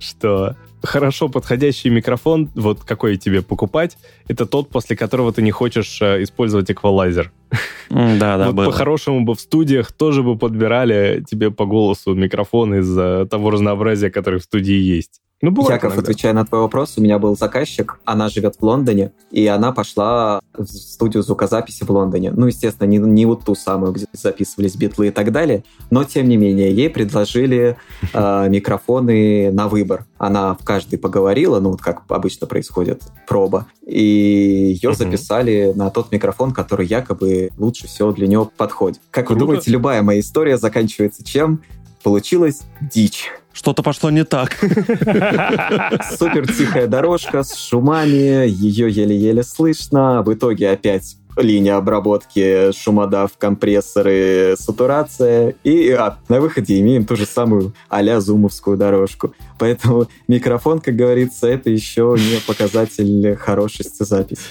[0.00, 0.56] что
[0.86, 6.22] хорошо подходящий микрофон, вот какой тебе покупать, это тот, после которого ты не хочешь э,
[6.22, 7.30] использовать эквалайзер.
[7.90, 13.28] Да, да, вот По-хорошему бы в студиях тоже бы подбирали тебе по голосу микрофон из
[13.28, 15.20] того разнообразия, которое в студии есть.
[15.42, 16.10] Ну, бывает Яков, иногда.
[16.10, 20.40] отвечая на твой вопрос, у меня был заказчик, она живет в Лондоне, и она пошла
[20.56, 22.30] в студию звукозаписи в Лондоне.
[22.30, 26.28] Ну, естественно, не, не вот ту самую, где записывались битлы и так далее, но, тем
[26.28, 27.76] не менее, ей предложили
[28.14, 30.06] э, микрофоны на выбор.
[30.16, 36.12] Она в каждый поговорила, ну, вот как обычно происходит проба, и ее записали на тот
[36.12, 39.00] микрофон, который якобы лучше всего для нее подходит.
[39.10, 41.60] Как вы думаете, любая моя история заканчивается чем?
[42.02, 43.30] Получилась дичь.
[43.56, 44.52] Что-то пошло не так.
[46.18, 50.22] Супер тихая дорожка с шумами, ее еле-еле слышно.
[50.22, 55.54] В итоге опять линия обработки, шумодав, компрессоры, сатурация.
[55.64, 59.34] И а, на выходе имеем ту же самую а-ля зумовскую дорожку.
[59.58, 64.42] Поэтому микрофон, как говорится, это еще не показатель хорошести записи.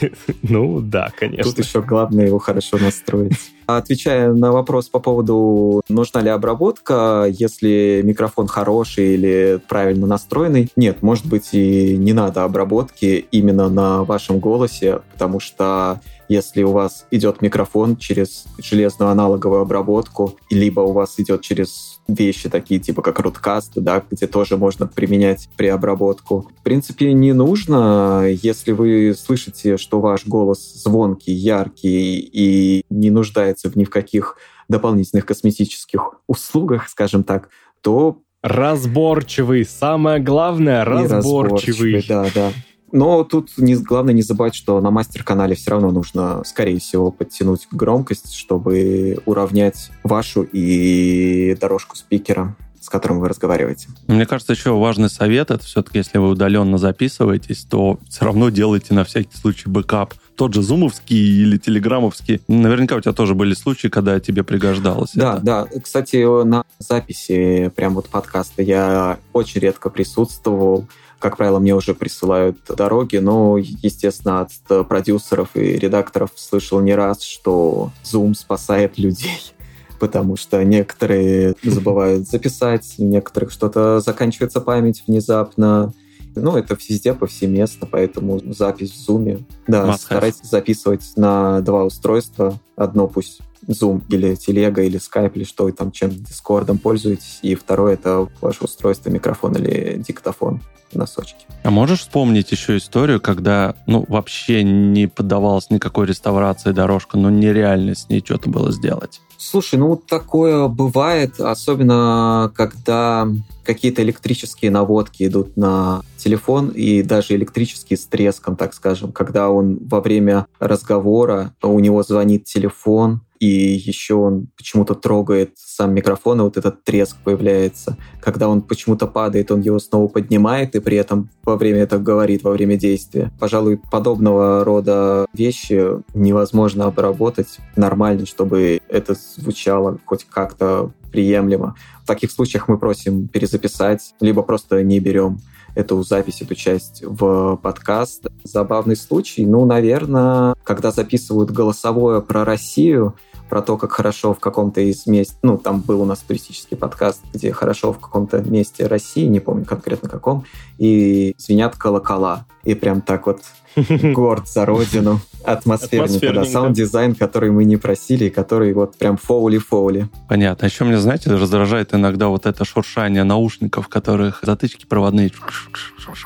[0.42, 1.44] Ну да, конечно.
[1.44, 3.38] Тут еще главное его хорошо настроить.
[3.66, 11.02] Отвечая на вопрос по поводу, нужна ли обработка, если микрофон хороший или правильно настроенный, нет,
[11.02, 16.00] может быть и не надо обработки именно на вашем голосе, потому что
[16.32, 22.48] если у вас идет микрофон через железную аналоговую обработку, либо у вас идет через вещи
[22.48, 26.48] такие, типа как Rootcast, да, где тоже можно применять преобработку.
[26.60, 33.70] В принципе, не нужно, если вы слышите, что ваш голос звонкий, яркий и не нуждается
[33.70, 34.36] в ни в каких
[34.68, 37.50] дополнительных косметических услугах, скажем так,
[37.82, 39.64] то Разборчивый.
[39.64, 41.94] Самое главное, разборчивый.
[41.94, 42.04] разборчивый.
[42.08, 42.52] Да, да.
[42.92, 47.66] Но тут не, главное не забывать, что на мастер-канале все равно нужно, скорее всего, подтянуть
[47.70, 52.54] громкость, чтобы уравнять вашу и дорожку спикера.
[52.80, 53.88] с которым вы разговариваете.
[54.08, 58.92] Мне кажется, еще важный совет, это все-таки, если вы удаленно записываетесь, то все равно делайте
[58.92, 62.40] на всякий случай бэкап тот же зумовский или телеграммовский.
[62.48, 65.10] Наверняка у тебя тоже были случаи, когда тебе пригождалось.
[65.14, 65.42] Да, это.
[65.42, 65.68] да.
[65.80, 70.88] Кстати, на записи прям вот подкаста я очень редко присутствовал.
[71.22, 77.22] Как правило, мне уже присылают дороги, но, естественно, от продюсеров и редакторов слышал не раз,
[77.22, 79.54] что Zoom спасает людей
[80.00, 85.92] потому что некоторые забывают записать, у некоторых что-то заканчивается память внезапно,
[86.34, 89.44] ну, это везде повсеместно, поэтому запись в Zoom.
[89.68, 90.50] Да, Must старайтесь have.
[90.50, 92.58] записывать на два устройства.
[92.74, 97.38] Одно пусть Zoom или Телега или Skype или что вы там, чем Дискордом пользуетесь.
[97.42, 100.60] И второе— это ваше устройство, микрофон или диктофон
[100.94, 101.46] носочки.
[101.62, 107.94] А можешь вспомнить еще историю, когда ну, вообще не поддавалась никакой реставрации дорожка, но нереально
[107.94, 109.20] с ней что-то было сделать?
[109.38, 113.26] Слушай, ну такое бывает, особенно когда
[113.64, 119.78] какие-то электрические наводки идут на телефон и даже электрический с треском, так скажем, когда он
[119.82, 126.44] во время разговора, у него звонит телефон, и еще он почему-то трогает сам микрофон, и
[126.44, 127.96] вот этот треск появляется.
[128.20, 132.44] Когда он почему-то падает, он его снова поднимает, и при этом во время этого говорит,
[132.44, 133.32] во время действия.
[133.40, 141.74] Пожалуй, подобного рода вещи невозможно обработать нормально, чтобы это звучало хоть как-то приемлемо.
[142.04, 145.40] В таких случаях мы просим перезаписать, либо просто не берем
[145.74, 148.26] эту запись, эту часть в подкаст.
[148.44, 153.16] Забавный случай, ну, наверное, когда записывают голосовое про Россию,
[153.52, 157.20] про то, как хорошо в каком-то из мест, ну, там был у нас туристический подкаст,
[157.34, 160.46] где хорошо в каком-то месте России, не помню конкретно каком,
[160.78, 162.46] и звенят колокола.
[162.64, 163.42] И прям так вот
[164.14, 165.20] горд за родину.
[165.44, 166.44] Атмосферненько, да.
[166.44, 170.08] Саунд-дизайн, который мы не просили, который вот прям foley-foley.
[170.28, 170.66] Понятно.
[170.66, 175.30] Еще мне, знаете, раздражает иногда вот это шуршание наушников, которых затычки проводные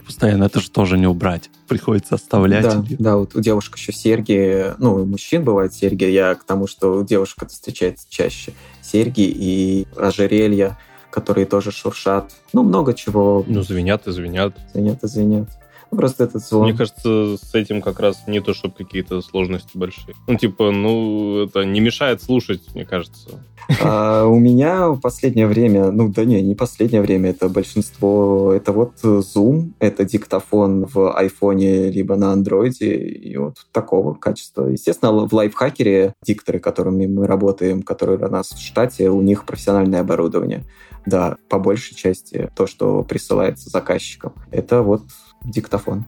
[0.04, 0.44] постоянно.
[0.44, 1.50] Это же тоже не убрать.
[1.68, 2.64] Приходится оставлять.
[2.64, 6.04] Да, да, вот у девушек еще серьги, ну, у мужчин бывают серьги.
[6.04, 8.52] Я к тому, что у девушек это встречается чаще.
[8.82, 10.78] Серьги и ожерелья,
[11.10, 12.32] которые тоже шуршат.
[12.52, 13.44] Ну, много чего.
[13.46, 14.54] Ну, звенят и звенят.
[14.72, 15.48] Звенят и звенят.
[15.90, 16.68] Просто этот звон.
[16.68, 20.14] Мне кажется, с этим как раз не то, чтобы какие-то сложности большие.
[20.26, 23.40] Ну, типа, ну, это не мешает слушать, мне кажется.
[23.82, 28.72] А у меня в последнее время, ну да не, не последнее время, это большинство, это
[28.72, 34.66] вот Zoom, это диктофон в айфоне либо на андроиде, и вот такого качества.
[34.66, 40.00] Естественно, в лайфхакере дикторы, которыми мы работаем, которые у нас в штате, у них профессиональное
[40.00, 40.64] оборудование.
[41.04, 45.02] Да, по большей части то, что присылается заказчикам, это вот
[45.44, 46.06] диктофон.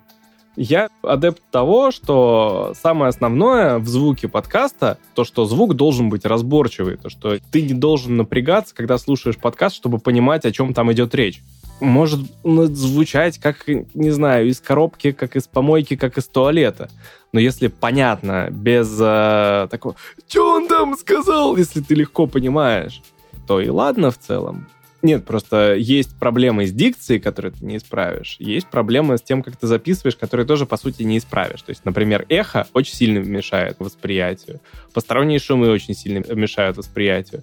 [0.60, 6.96] Я адепт того, что самое основное в звуке подкаста, то, что звук должен быть разборчивый,
[6.96, 11.14] то, что ты не должен напрягаться, когда слушаешь подкаст, чтобы понимать, о чем там идет
[11.14, 11.42] речь.
[11.80, 16.90] Может звучать как, не знаю, из коробки, как из помойки, как из туалета.
[17.32, 19.94] Но если понятно, без э, такого
[20.26, 23.00] «Что он там сказал?», если ты легко понимаешь,
[23.46, 24.66] то и ладно в целом.
[25.00, 28.36] Нет, просто есть проблемы с дикцией, которые ты не исправишь.
[28.40, 31.62] Есть проблемы с тем, как ты записываешь, которые тоже, по сути, не исправишь.
[31.62, 34.60] То есть, например, эхо очень сильно мешает восприятию.
[34.92, 37.42] Посторонние шумы очень сильно мешают восприятию.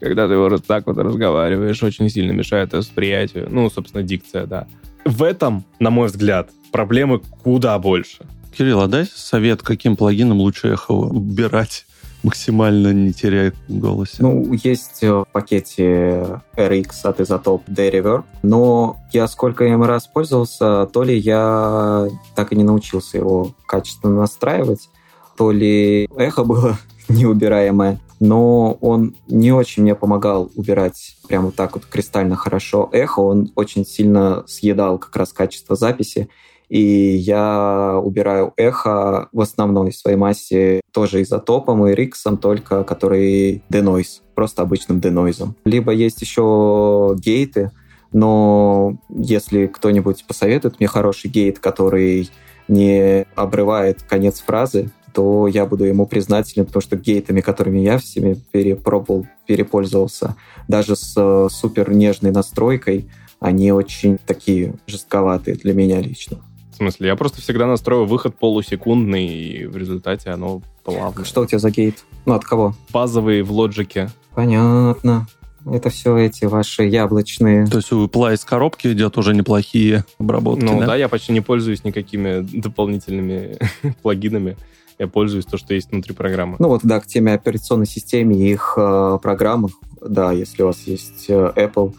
[0.00, 3.48] Когда ты вот так вот разговариваешь, очень сильно мешает восприятию.
[3.50, 4.66] Ну, собственно, дикция, да.
[5.04, 8.26] В этом, на мой взгляд, проблемы куда больше.
[8.56, 11.86] Кирилл, а дай совет, каким плагином лучше эхо убирать?
[12.22, 14.22] Максимально не теряет в?
[14.22, 21.02] Ну, есть в пакете RX от Isotope D-Reverb, но я сколько им раз пользовался, то
[21.02, 24.88] ли я так и не научился его качественно настраивать,
[25.36, 26.78] то ли эхо было
[27.08, 33.52] неубираемое, но он не очень мне помогал убирать прямо так вот кристально хорошо эхо, он
[33.54, 36.28] очень сильно съедал как раз качество записи,
[36.68, 44.20] и я убираю эхо в основной своей массе тоже изотопом и риксом, только который denoise,
[44.34, 45.56] просто обычным денойзом.
[45.64, 47.70] Либо есть еще гейты,
[48.12, 52.30] но если кто-нибудь посоветует мне хороший гейт, который
[52.68, 58.34] не обрывает конец фразы, то я буду ему признателен, потому что гейтами, которыми я всеми
[58.52, 60.36] перепробовал, перепользовался,
[60.68, 63.08] даже с э, супер нежной настройкой,
[63.40, 66.38] они очень такие жестковатые для меня лично.
[66.78, 71.24] В смысле, я просто всегда настрою выход полусекундный, и в результате оно плавно.
[71.24, 72.04] Что у тебя за гейт?
[72.24, 72.72] Ну, от кого?
[72.92, 74.10] Базовый в лоджике.
[74.32, 75.26] Понятно.
[75.66, 77.66] Это все эти ваши яблочные.
[77.66, 80.86] То есть у Apple из коробки идет уже неплохие обработки, Ну да?
[80.86, 83.58] да, я почти не пользуюсь никакими дополнительными
[84.02, 84.56] плагинами.
[85.00, 86.54] Я пользуюсь то, что есть внутри программы.
[86.60, 90.82] Ну вот, да, к теме операционной системы и их э, программах, да, если у вас
[90.86, 91.92] есть э, Apple,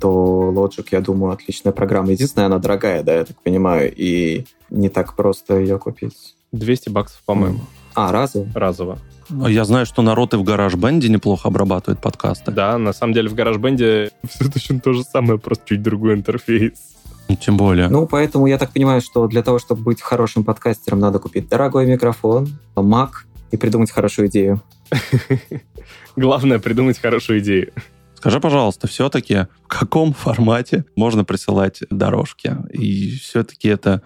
[0.00, 2.12] то Logic, я думаю, отличная программа.
[2.12, 6.34] Единственное, она дорогая, да, я так понимаю, и не так просто ее купить.
[6.52, 7.60] 200 баксов, по-моему.
[7.94, 8.46] А, разово?
[8.54, 8.98] Разово.
[9.28, 12.52] Я знаю, что народ и в гараж-бенде неплохо обрабатывает подкасты.
[12.52, 16.96] Да, на самом деле в гараж-бенде все точно то же самое, просто чуть другой интерфейс.
[17.28, 17.88] Ну, тем более.
[17.88, 21.86] Ну, поэтому я так понимаю, что для того, чтобы быть хорошим подкастером, надо купить дорогой
[21.86, 23.10] микрофон, Mac
[23.50, 24.62] и придумать хорошую идею.
[26.16, 27.72] Главное придумать хорошую идею.
[28.16, 32.56] Скажи, пожалуйста, все-таки в каком формате можно присылать дорожки?
[32.72, 34.02] И все-таки это,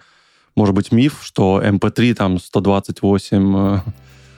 [0.55, 3.79] может быть, миф, что MP3 там 128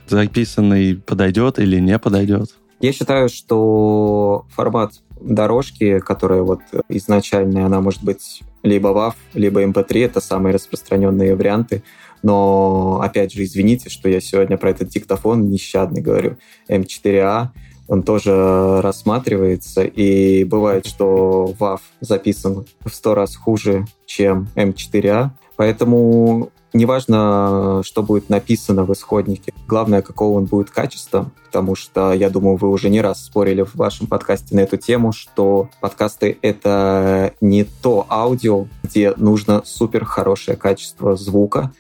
[0.08, 2.52] записанный подойдет или не подойдет?
[2.80, 6.60] Я считаю, что формат дорожки, которая вот
[6.90, 11.84] изначально, она может быть либо WAV, либо MP3, это самые распространенные варианты.
[12.24, 16.38] Но, опять же, извините, что я сегодня про этот диктофон нещадный говорю.
[16.70, 17.50] M4A,
[17.88, 25.30] он тоже рассматривается, и бывает, что WAV записан в сто раз хуже, чем M4A.
[25.56, 32.30] Поэтому неважно, что будет написано в исходнике, главное, какого он будет качества, потому что, я
[32.30, 37.34] думаю, вы уже не раз спорили в вашем подкасте на эту тему, что подкасты— это
[37.42, 41.72] не то аудио, где нужно супер хорошее качество звука,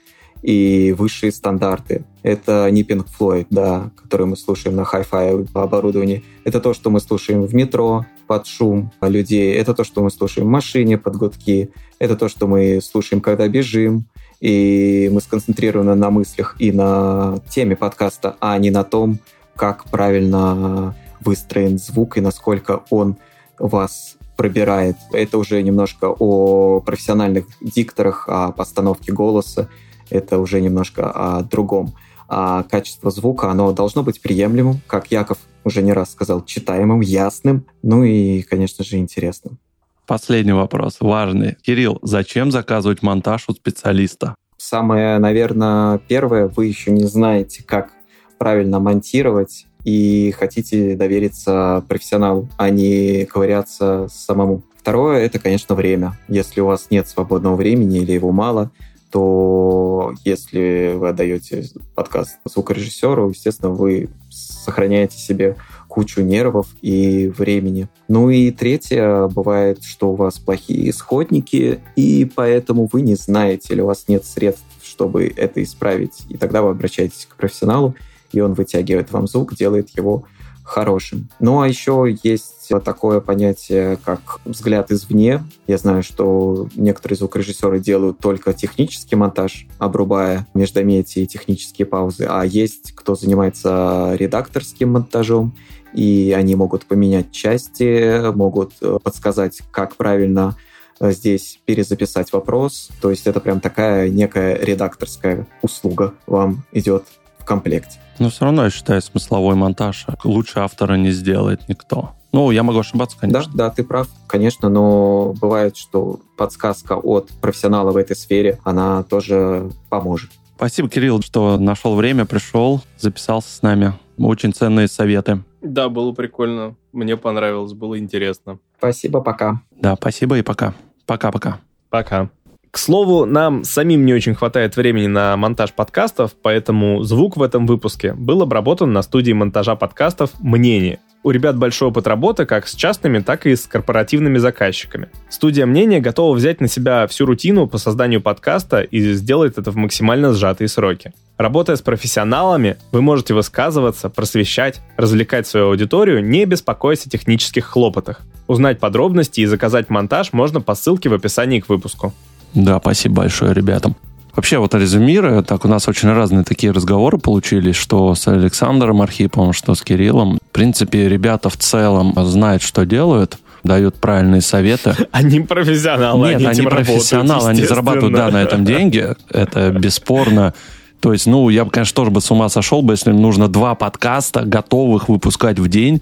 [0.43, 2.03] и высшие стандарты.
[2.21, 6.23] Это не Pink Floyd, да, который мы слушаем на Hi-Fi оборудовании.
[6.43, 9.55] Это то, что мы слушаем в метро под шум людей.
[9.55, 11.71] Это то, что мы слушаем в машине под гудки.
[11.97, 14.05] Это то, что мы слушаем, когда бежим
[14.41, 19.19] и мы сконцентрированы на мыслях и на теме подкаста, а не на том,
[19.55, 23.15] как правильно выстроен звук и насколько он
[23.57, 24.97] вас пробирает.
[25.13, 29.69] Это уже немножко о профессиональных дикторах, о постановке голоса.
[30.13, 31.95] Это уже немножко о другом.
[32.29, 37.65] А качество звука, оно должно быть приемлемым, как Яков уже не раз сказал, читаемым, ясным,
[37.81, 39.57] ну и, конечно же, интересным.
[40.05, 41.57] Последний вопрос, важный.
[41.61, 44.35] Кирилл, зачем заказывать монтаж у специалиста?
[44.57, 47.91] Самое, наверное, первое, вы еще не знаете, как
[48.37, 54.63] правильно монтировать и хотите довериться профессионалу, а не ковыряться самому.
[54.77, 56.19] Второе— это, конечно, время.
[56.27, 58.71] Если у вас нет свободного времени или его мало,
[59.13, 65.55] то если вы отдаете подкаст звукорежиссеру, естественно, вы сохраняете себе
[65.87, 67.89] кучу нервов и времени.
[68.07, 73.81] Ну и третье, бывает, что у вас плохие исходники, и поэтому вы не знаете или
[73.81, 76.23] у вас нет средств, чтобы это исправить.
[76.29, 77.93] И тогда вы обращаетесь к профессионалу,
[78.31, 80.23] и он вытягивает вам звук, делает его
[80.63, 81.29] хорошим.
[81.39, 85.43] Ну а еще есть такое понятие, как взгляд извне.
[85.67, 92.43] Я знаю, что некоторые звукорежиссеры делают только технический монтаж, обрубая междометия и технические паузы, а
[92.43, 95.55] есть кто занимается редакторским монтажом,
[95.93, 100.57] и они могут поменять части, могут э, подсказать, как правильно
[100.99, 102.89] э, здесь перезаписать вопрос.
[103.01, 107.03] То есть это прям такая некая редакторская услуга вам идет
[107.43, 107.99] в комплекте.
[108.19, 112.11] Но все равно, я считаю, смысловой монтаж лучше автора не сделает никто.
[112.31, 113.51] Ну, я могу ошибаться, конечно.
[113.53, 119.03] Да, да, ты прав, конечно, но бывает, что подсказка от профессионала в этой сфере, она
[119.03, 120.31] тоже поможет.
[120.55, 123.93] Спасибо, Кирилл, что нашел время, пришел, записался с нами.
[124.17, 125.43] Очень ценные советы.
[125.61, 126.75] Да, было прикольно.
[126.91, 128.59] Мне понравилось, было интересно.
[128.77, 129.61] Спасибо, пока.
[129.71, 130.73] Да, спасибо и пока.
[131.05, 131.59] Пока-пока.
[131.89, 132.29] Пока.
[132.73, 137.67] К слову, нам самим не очень хватает времени на монтаж подкастов, поэтому звук в этом
[137.67, 140.97] выпуске был обработан на студии монтажа подкастов «Мнение».
[141.21, 145.09] У ребят большой опыт работы как с частными, так и с корпоративными заказчиками.
[145.29, 149.75] Студия «Мнение» готова взять на себя всю рутину по созданию подкаста и сделать это в
[149.75, 151.13] максимально сжатые сроки.
[151.37, 158.21] Работая с профессионалами, вы можете высказываться, просвещать, развлекать свою аудиторию, не беспокоясь о технических хлопотах.
[158.47, 162.13] Узнать подробности и заказать монтаж можно по ссылке в описании к выпуску.
[162.53, 163.95] Да, спасибо большое ребятам.
[164.35, 169.53] Вообще, вот резюмируя, так у нас очень разные такие разговоры получились, что с Александром Архиповым,
[169.53, 170.39] что с Кириллом.
[170.49, 174.95] В принципе, ребята в целом знают, что делают, дают правильные советы.
[175.11, 179.07] Они профессионалы, Нет, они, они профессионалы, они зарабатывают, да, на этом деньги.
[179.29, 180.55] Это бесспорно.
[180.99, 183.75] То есть, ну, я бы, конечно, тоже бы с ума сошел бы, если нужно два
[183.75, 186.01] подкаста готовых выпускать в день.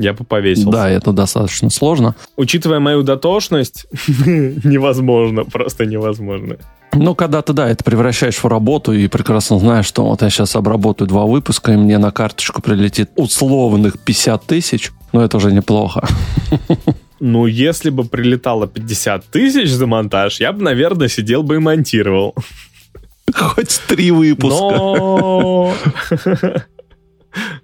[0.00, 0.70] Я бы повесился.
[0.70, 2.14] Да, это достаточно сложно.
[2.36, 3.86] Учитывая мою дотошность,
[4.26, 6.56] невозможно, просто невозможно.
[6.94, 10.56] Ну, когда ты, да, это превращаешь в работу и прекрасно знаешь, что вот я сейчас
[10.56, 16.06] обработаю два выпуска, и мне на карточку прилетит условных 50 тысяч, ну, это уже неплохо.
[17.22, 22.34] Ну, если бы прилетало 50 тысяч за монтаж, я бы, наверное, сидел бы и монтировал.
[23.34, 24.58] Хоть три выпуска.
[24.58, 25.74] Но...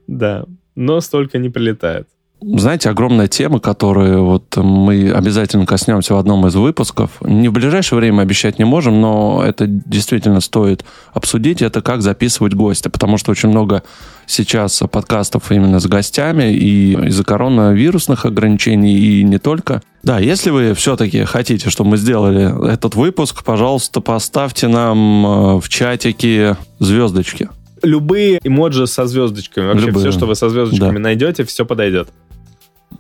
[0.07, 0.45] Да,
[0.75, 2.07] но столько не прилетает.
[2.41, 7.11] Знаете, огромная тема, которую вот мы обязательно коснемся в одном из выпусков.
[7.23, 10.85] Не в ближайшее время обещать не можем, но это действительно стоит
[11.15, 11.63] обсудить.
[11.63, 13.83] Это как записывать гостя, потому что очень много
[14.27, 19.83] сейчас подкастов именно с гостями и из-за коронавирусных ограничений и не только.
[20.03, 25.69] Да, если вы все-таки хотите, чтобы мы сделали этот выпуск, пожалуйста, поставьте нам э, в
[25.69, 27.49] чатике звездочки.
[27.83, 29.67] Любые эмоджи со звездочками.
[29.69, 30.11] Вообще Любые.
[30.11, 30.99] все, что вы со звездочками Да.
[31.01, 32.09] найдете, все подойдет.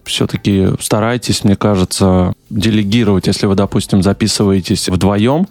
[0.04, 5.48] Все-таки старайтесь, мне кажется, делегировать, если вы, допустим, записываетесь вдвоем,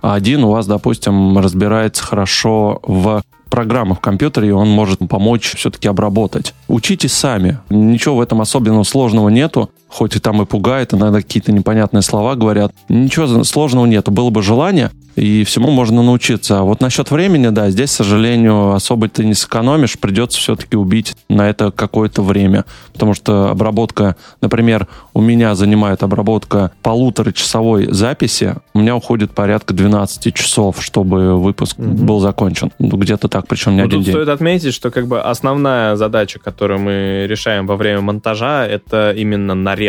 [0.00, 5.54] а один у вас, допустим, разбирается хорошо в программах в компьютере, и он может помочь
[5.56, 6.54] все-таки обработать.
[6.68, 7.58] Учитесь сами.
[7.68, 9.70] Ничего в этом особенного сложного нету.
[9.92, 12.72] Хоть и там и пугает, иногда какие-то непонятные слова говорят.
[12.88, 14.10] Ничего сложного нету.
[14.10, 16.60] Было бы желание, и всему можно научиться.
[16.60, 19.98] А вот насчет времени, да, здесь, к сожалению, особо ты не сэкономишь.
[19.98, 22.64] Придется все-таки убить на это какое-то время.
[22.94, 28.54] Потому что обработка, например, у меня занимает обработка полуторачасовой записи.
[28.72, 32.06] У меня уходит порядка 12 часов, чтобы выпуск Мгм.
[32.06, 32.72] был закончен.
[32.78, 34.14] Ну, где-то так, причем не Но один тут день.
[34.14, 39.54] стоит отметить, что как бы основная задача, которую мы решаем во время монтажа, это именно
[39.54, 39.81] нарезка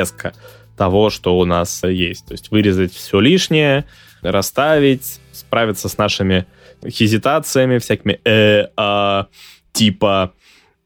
[0.78, 2.26] того, что у нас есть.
[2.26, 3.86] То есть вырезать все лишнее,
[4.22, 6.46] расставить, справиться с нашими
[6.88, 9.28] хезитациями, всякими э, а,
[9.72, 10.34] типа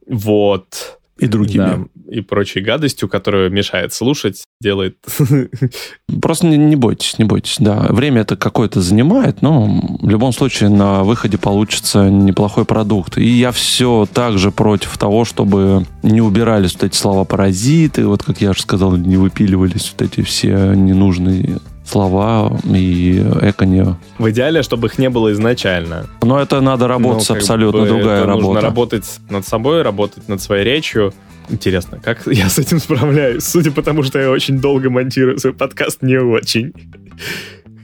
[0.05, 1.57] вот И другими.
[1.57, 1.79] да,
[2.09, 4.97] и прочей гадостью, которая мешает слушать, делает
[6.21, 7.87] Просто не, не бойтесь, не бойтесь, да.
[7.89, 9.65] Время это какое-то занимает, но
[10.01, 13.17] в любом случае на выходе получится неплохой продукт.
[13.17, 18.23] И я все так же против того, чтобы не убирались вот эти слова паразиты, вот
[18.23, 23.95] как я уже сказал, не выпиливались вот эти все ненужные слова и эконе.
[24.17, 26.07] в идеале, чтобы их не было изначально.
[26.21, 28.45] Но это надо работать, Ну, абсолютно бы другая это работа.
[28.47, 31.13] Нужно работать над собой, работать над своей речью.
[31.49, 33.43] Интересно, как я с этим справляюсь?
[33.43, 36.73] Судя по тому, что я очень долго монтирую свой подкаст, не очень.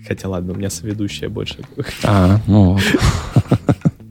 [0.08, 1.60] Хотя ладно, у меня соведущая больше.
[2.04, 2.78] А, ну.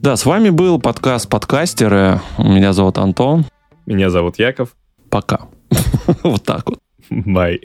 [0.03, 2.19] Да, с вами был подкаст «Подкастеры».
[2.37, 3.45] Меня зовут Антон.
[3.85, 4.75] Меня зовут Яков.
[5.09, 5.41] Пока.
[6.23, 6.79] Вот так вот.
[7.09, 7.61] Бай.